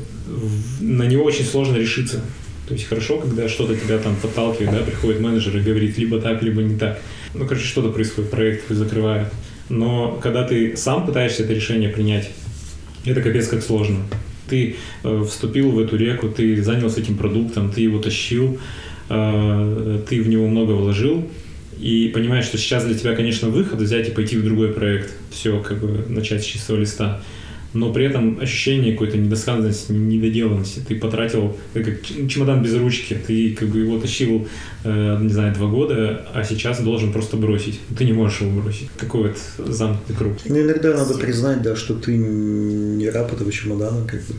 [0.79, 2.21] на него очень сложно решиться.
[2.67, 6.43] То есть хорошо, когда что-то тебя там подталкивает, да, приходит менеджер и говорит либо так,
[6.43, 7.01] либо не так.
[7.33, 9.27] Ну, короче, что-то происходит, проект закрывает.
[9.69, 12.29] Но когда ты сам пытаешься это решение принять,
[13.05, 13.97] это капец как сложно.
[14.47, 18.59] Ты э, вступил в эту реку, ты занялся этим продуктом, ты его тащил,
[19.09, 21.27] э, ты в него много вложил,
[21.79, 25.59] и понимаешь, что сейчас для тебя, конечно, выход взять и пойти в другой проект, все,
[25.59, 27.21] как бы начать с чистого листа
[27.73, 30.81] но при этом ощущение какой-то недосказанности, недоделанности.
[30.87, 34.47] Ты потратил, ты как чемодан без ручки, ты как бы его тащил,
[34.83, 37.79] э, не знаю, два года, а сейчас должен просто бросить.
[37.97, 38.89] Ты не можешь его бросить.
[38.97, 40.33] Какой вот замкнутый круг.
[40.45, 44.35] Ну, иногда надо признать, да, что ты не раб этого чемодана, как бы.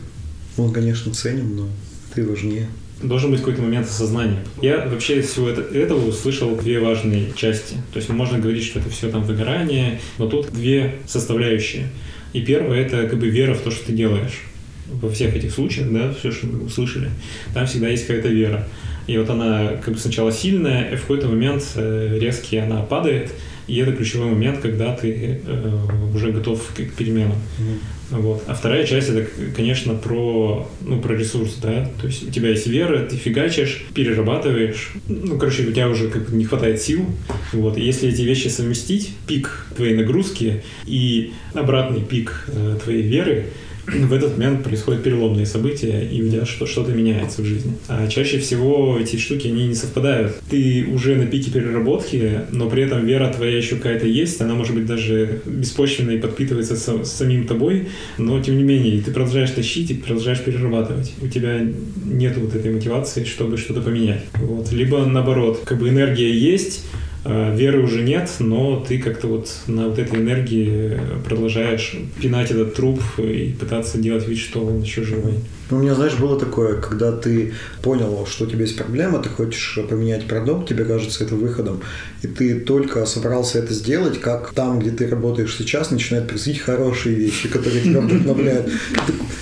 [0.57, 1.69] Он, конечно, ценен, но
[2.13, 2.67] ты важнее.
[3.01, 4.43] Должен быть какой-то момент осознания.
[4.61, 7.75] Я вообще из всего это, этого услышал две важные части.
[7.93, 11.87] То есть можно говорить, что это все там выгорание, но тут две составляющие.
[12.33, 14.41] И первое– это как бы вера в то, что ты делаешь.
[14.87, 17.09] Во всех этих случаях, да, все, что мы услышали,
[17.53, 18.67] там всегда есть какая-то вера.
[19.07, 23.31] И вот она как бы сначала сильная, и в какой-то момент э, резкий она падает,
[23.67, 25.79] и это ключевой момент, когда ты э,
[26.13, 27.37] уже готов к переменам.
[27.59, 28.01] Mm-hmm.
[28.11, 28.43] Вот.
[28.47, 31.89] А вторая часть это, конечно, про, ну, про ресурс, да.
[32.01, 34.91] То есть у тебя есть вера, ты фигачишь, перерабатываешь.
[35.07, 37.05] Ну, короче, у тебя уже как бы не хватает сил.
[37.53, 37.77] Вот.
[37.77, 43.45] И если эти вещи совместить, пик твоей нагрузки и обратный пик э, твоей веры,
[43.87, 47.73] в этот момент происходят переломные события, и у тебя что-то меняется в жизни.
[47.87, 50.35] А чаще всего эти штуки, они не совпадают.
[50.49, 54.75] Ты уже на пике переработки, но при этом вера твоя еще какая-то есть, она может
[54.75, 59.93] быть даже беспочвенной подпитывается с, самим тобой, но тем не менее ты продолжаешь тащить и
[59.95, 61.13] продолжаешь перерабатывать.
[61.21, 61.61] У тебя
[62.05, 64.23] нет вот этой мотивации, чтобы что-то поменять.
[64.35, 64.71] Вот.
[64.71, 66.85] Либо наоборот, как бы энергия есть,
[67.23, 72.99] веры уже нет, но ты как-то вот на вот этой энергии продолжаешь пинать этот труп
[73.17, 75.35] и пытаться делать вид, что он еще живой.
[75.71, 79.29] Ну, у меня, знаешь, было такое, когда ты понял, что у тебя есть проблема, ты
[79.29, 81.81] хочешь поменять продукт, тебе кажется это выходом,
[82.21, 87.15] и ты только собрался это сделать, как там, где ты работаешь сейчас, начинают происходить хорошие
[87.15, 88.69] вещи, которые тебя вдохновляют.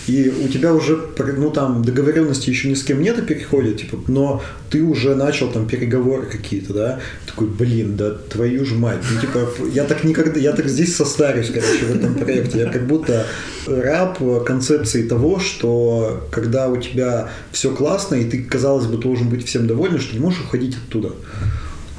[0.07, 0.99] И у тебя уже,
[1.37, 5.51] ну, там, договоренности еще ни с кем нет и переходит, типа, но ты уже начал
[5.51, 10.39] там переговоры какие-то, да, такой, блин, да твою ж мать, ну, типа, я так никогда,
[10.39, 13.25] я так здесь состарюсь, короче, в этом проекте, я как будто
[13.65, 19.45] раб концепции того, что когда у тебя все классно, и ты, казалось бы, должен быть
[19.45, 21.13] всем доволен, что не можешь уходить оттуда.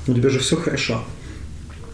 [0.07, 1.05] У тебя же все хорошо.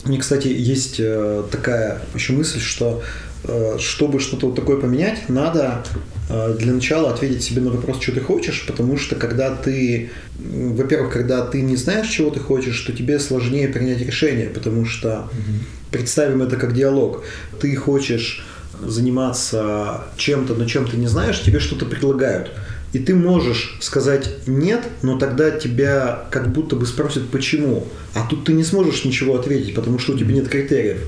[0.04, 3.02] Мне, кстати, есть э, такая еще мысль, что
[3.44, 5.84] э, чтобы что-то вот такое поменять, надо
[6.30, 11.12] э, для начала ответить себе на вопрос, что ты хочешь, потому что когда ты, во-первых,
[11.12, 15.64] когда ты не знаешь, чего ты хочешь, то тебе сложнее принять решение, потому что угу.
[15.90, 17.24] представим это как диалог.
[17.60, 18.46] Ты хочешь
[18.84, 22.50] заниматься чем-то, но чем ты не знаешь, тебе что-то предлагают.
[22.92, 27.86] И ты можешь сказать нет, но тогда тебя как будто бы спросят почему.
[28.14, 31.02] А тут ты не сможешь ничего ответить, потому что у тебя нет критериев.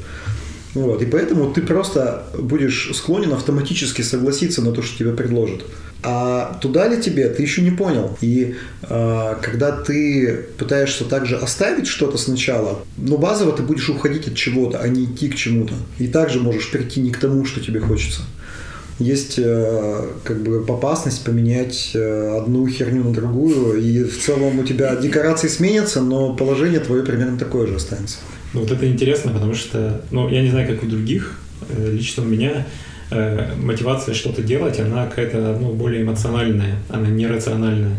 [0.75, 5.65] Вот, и поэтому ты просто будешь склонен автоматически согласиться на то, что тебе предложат.
[6.03, 8.17] А туда ли тебе, ты еще не понял.
[8.21, 14.35] И э, когда ты пытаешься также оставить что-то сначала, ну, базово ты будешь уходить от
[14.35, 15.75] чего-то, а не идти к чему-то.
[15.99, 18.23] И также можешь прийти не к тому, что тебе хочется.
[19.01, 24.65] Есть э, как бы опасность поменять э, одну херню на другую, и в целом у
[24.65, 28.19] тебя декорации сменятся, но положение твое примерно такое же останется.
[28.55, 31.39] Ну, вот это интересно, потому что, ну, я не знаю, как у других,
[31.69, 32.67] э, лично у меня
[33.11, 37.97] э, мотивация что-то делать, она какая-то, ну, более эмоциональная, она не рациональная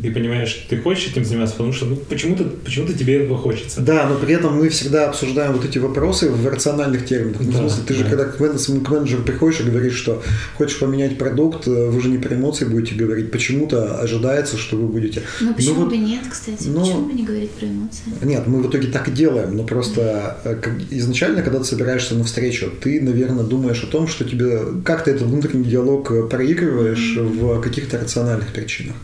[0.00, 3.80] ты понимаешь, ты хочешь этим заниматься, потому что ну, почему-то почему тебе этого хочется.
[3.80, 7.40] Да, но при этом мы всегда обсуждаем вот эти вопросы в рациональных терминах.
[7.40, 8.00] Ну, да, в смысле, ты да.
[8.00, 10.22] же когда к менеджеру приходишь и говоришь, что
[10.56, 13.30] хочешь поменять продукт, э, вы же не про эмоции будете говорить.
[13.30, 15.22] Почему-то ожидается, что вы будете.
[15.40, 16.68] Ну почему ну, вот, бы нет, кстати?
[16.68, 18.02] Ну, почему бы не говорить про эмоции?
[18.22, 19.56] Нет, мы в итоге так и делаем.
[19.56, 20.86] Но просто mm-hmm.
[20.90, 25.12] изначально, когда ты собираешься на встречу, ты, наверное, думаешь о том, что тебе как ты
[25.12, 27.58] этот внутренний диалог э, проигрываешь mm-hmm.
[27.58, 28.96] в каких-то рациональных причинах.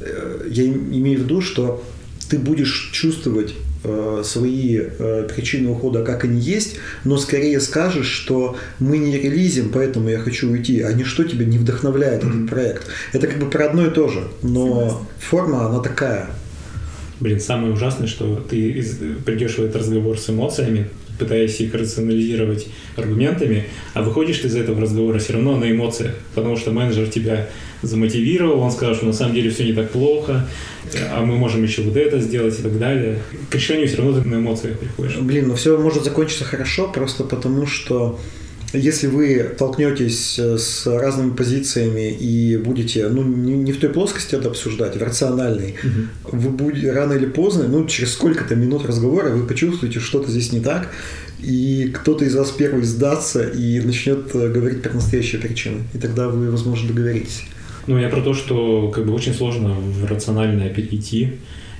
[0.00, 1.82] Э, я имею в виду, что
[2.28, 8.56] ты будешь чувствовать э, свои э, причины ухода, как они есть, но скорее скажешь, что
[8.78, 12.36] мы не релизим, поэтому я хочу уйти, а ничто тебя не вдохновляет mm-hmm.
[12.36, 12.86] этот проект.
[13.12, 15.06] Это как бы про одно и то же, но Согласна.
[15.18, 16.30] форма, она такая.
[17.20, 18.84] Блин, самое ужасное, что ты
[19.24, 20.88] придешь в этот разговор с эмоциями,
[21.22, 23.64] пытаясь их рационализировать аргументами,
[23.94, 27.48] а выходишь ты из этого разговора все равно на эмоциях, потому что менеджер тебя
[27.82, 30.48] замотивировал, он сказал, что на самом деле все не так плохо,
[31.10, 33.18] а мы можем еще вот это сделать и так далее.
[33.50, 35.16] К решению все равно ты на эмоциях приходишь.
[35.16, 38.18] Блин, ну все может закончиться хорошо, просто потому что
[38.72, 44.34] если вы толкнетесь э, с разными позициями и будете, ну, не, не в той плоскости
[44.34, 46.36] это обсуждать, в рациональной, угу.
[46.36, 50.60] вы будете рано или поздно, ну, через сколько-то минут разговора вы почувствуете, что-то здесь не
[50.60, 50.88] так,
[51.42, 55.82] и кто-то из вас первый сдастся и начнет э, говорить про настоящие причины.
[55.92, 57.42] И тогда вы, возможно, договоритесь.
[57.86, 61.32] Ну, я про то, что как бы очень сложно в рациональное перейти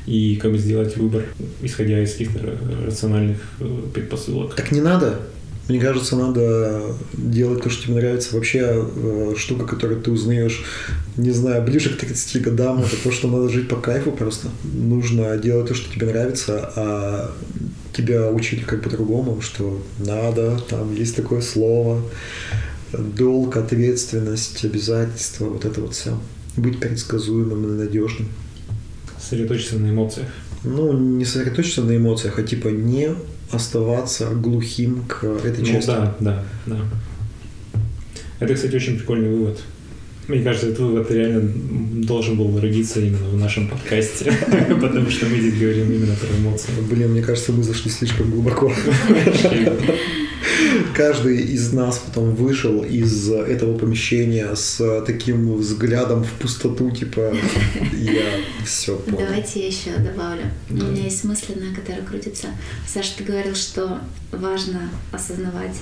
[0.06, 1.24] и как бы сделать выбор,
[1.62, 4.54] исходя из каких-то рациональных э, предпосылок.
[4.56, 5.20] Так не надо.
[5.68, 8.34] Мне кажется, надо делать то, что тебе нравится.
[8.34, 10.64] Вообще, э, штука, которую ты узнаешь,
[11.16, 14.48] не знаю, ближе к 30 годам, это то, что надо жить по кайфу просто.
[14.64, 17.32] Нужно делать то, что тебе нравится, а
[17.92, 22.02] тебя учили как по-другому, что надо, там есть такое слово,
[22.92, 26.18] долг, ответственность, обязательства, вот это вот все.
[26.56, 28.28] Быть предсказуемым и надежным.
[29.20, 30.28] Сосредоточиться на эмоциях.
[30.64, 33.14] Ну, не сосредоточиться на эмоциях, а типа не
[33.52, 35.86] оставаться глухим к этой ну, части.
[35.86, 36.78] Да, да, да.
[38.40, 39.60] Это, кстати, очень прикольный вывод.
[40.28, 41.52] Мне кажется, этот вывод реально
[42.04, 44.32] должен был родиться именно в нашем подкасте,
[44.80, 46.70] потому что мы здесь говорим именно про эмоции.
[46.88, 48.72] Блин, мне кажется, мы зашли слишком глубоко.
[50.94, 57.34] Каждый из нас потом вышел из этого помещения с таким взглядом в пустоту, типа,
[57.92, 58.24] я
[58.64, 59.26] все понял.
[59.26, 60.44] Давайте я еще добавлю.
[60.70, 62.48] У меня есть мысленная, которая крутится.
[62.86, 64.00] Саша, ты говорил, что
[64.30, 65.76] важно осознавать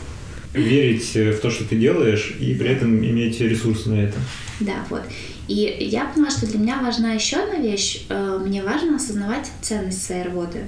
[0.53, 4.19] верить в то, что ты делаешь, и при этом иметь ресурсы на это.
[4.61, 5.03] Да, вот.
[5.49, 8.05] И я поняла, что для меня важна еще одна вещь.
[8.09, 10.61] Э, мне важно осознавать ценность своей работы.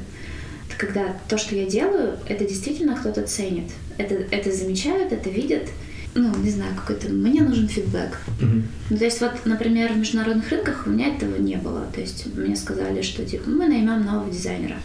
[0.77, 3.71] Когда то, что я делаю, это действительно кто-то ценит.
[4.03, 5.69] Это, это замечают, это видят.
[6.15, 7.09] Ну, не знаю, какой-то...
[7.09, 8.19] Мне нужен фидбэк.
[8.41, 8.63] Uh-huh.
[8.91, 11.87] Ну, то есть вот, например, в международных рынках у меня этого не было.
[11.95, 14.77] То есть мне сказали, что типа мы наймем нового дизайнера.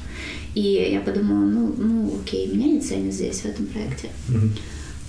[0.55, 4.09] И я подумала, ну, ну окей, меня не ценят здесь, в этом проекте.
[4.29, 4.49] Uh-huh.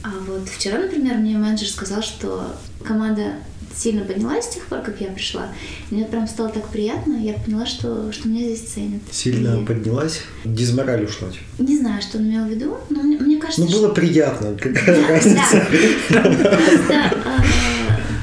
[0.02, 3.34] А вот вчера, например, мне менеджер сказал, что команда
[3.76, 5.48] сильно поднялась с тех пор, как я пришла.
[5.90, 7.14] И мне прям стало так приятно.
[7.14, 9.02] Я поняла, что, что меня здесь ценят.
[9.10, 9.64] Сильно и...
[9.64, 10.22] поднялась?
[10.44, 11.28] Дизмораль ушла?
[11.58, 13.94] Не знаю, что он имел в виду, но мне, мне кажется, Ну, было что...
[13.94, 14.56] приятно.
[14.56, 15.66] Какая да, разница?
[16.10, 16.22] Да.
[16.22, 17.44] Просто, а,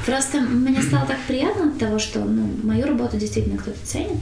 [0.06, 4.18] просто мне стало так приятно от того, что ну, мою работу действительно кто-то ценит.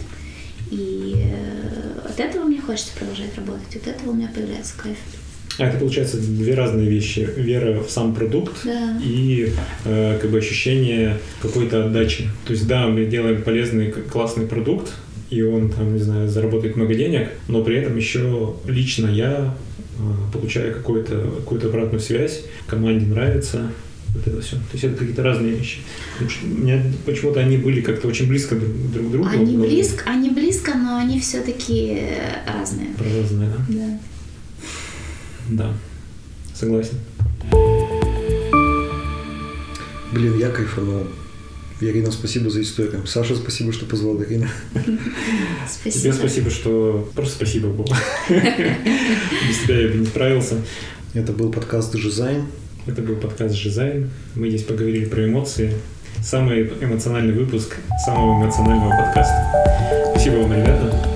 [0.70, 3.76] И э, от этого мне хочется продолжать работать.
[3.76, 4.96] От этого у меня появляется кайф.
[5.58, 8.98] А это получается две разные вещи: вера в сам продукт да.
[9.04, 9.52] и
[9.84, 12.28] э, как бы ощущение какой-то отдачи.
[12.46, 14.92] То есть да, мы делаем полезный классный продукт,
[15.30, 19.54] и он там, не знаю, заработает много денег, но при этом еще лично я
[19.98, 23.70] э, получаю какую-то какую обратную связь, команде нравится,
[24.14, 24.56] вот это все.
[24.56, 25.78] То есть это какие-то разные вещи.
[26.42, 29.28] У меня почему-то они были как-то очень близко друг, к другу.
[29.28, 31.98] Они близко, они близко, но они все-таки
[32.46, 32.88] разные.
[32.96, 33.64] Про разные, да?
[33.68, 33.98] Да.
[35.48, 35.72] Да,
[36.54, 36.98] согласен.
[40.12, 41.06] Блин, я кайфанул.
[41.80, 43.06] Ирина, спасибо за историю.
[43.06, 44.48] Саша, спасибо, что позвал Ирина.
[45.68, 46.02] Спасибо.
[46.02, 47.10] Тебе спасибо, что...
[47.14, 47.96] Просто спасибо было.
[48.28, 50.56] Без тебя я бы не справился.
[51.14, 52.46] Это был подкаст «Жизайн».
[52.86, 54.10] Это был подкаст «Жизайн».
[54.34, 55.74] Мы здесь поговорили про эмоции.
[56.22, 60.12] Самый эмоциональный выпуск самого эмоционального подкаста.
[60.12, 61.13] Спасибо вам, ребята.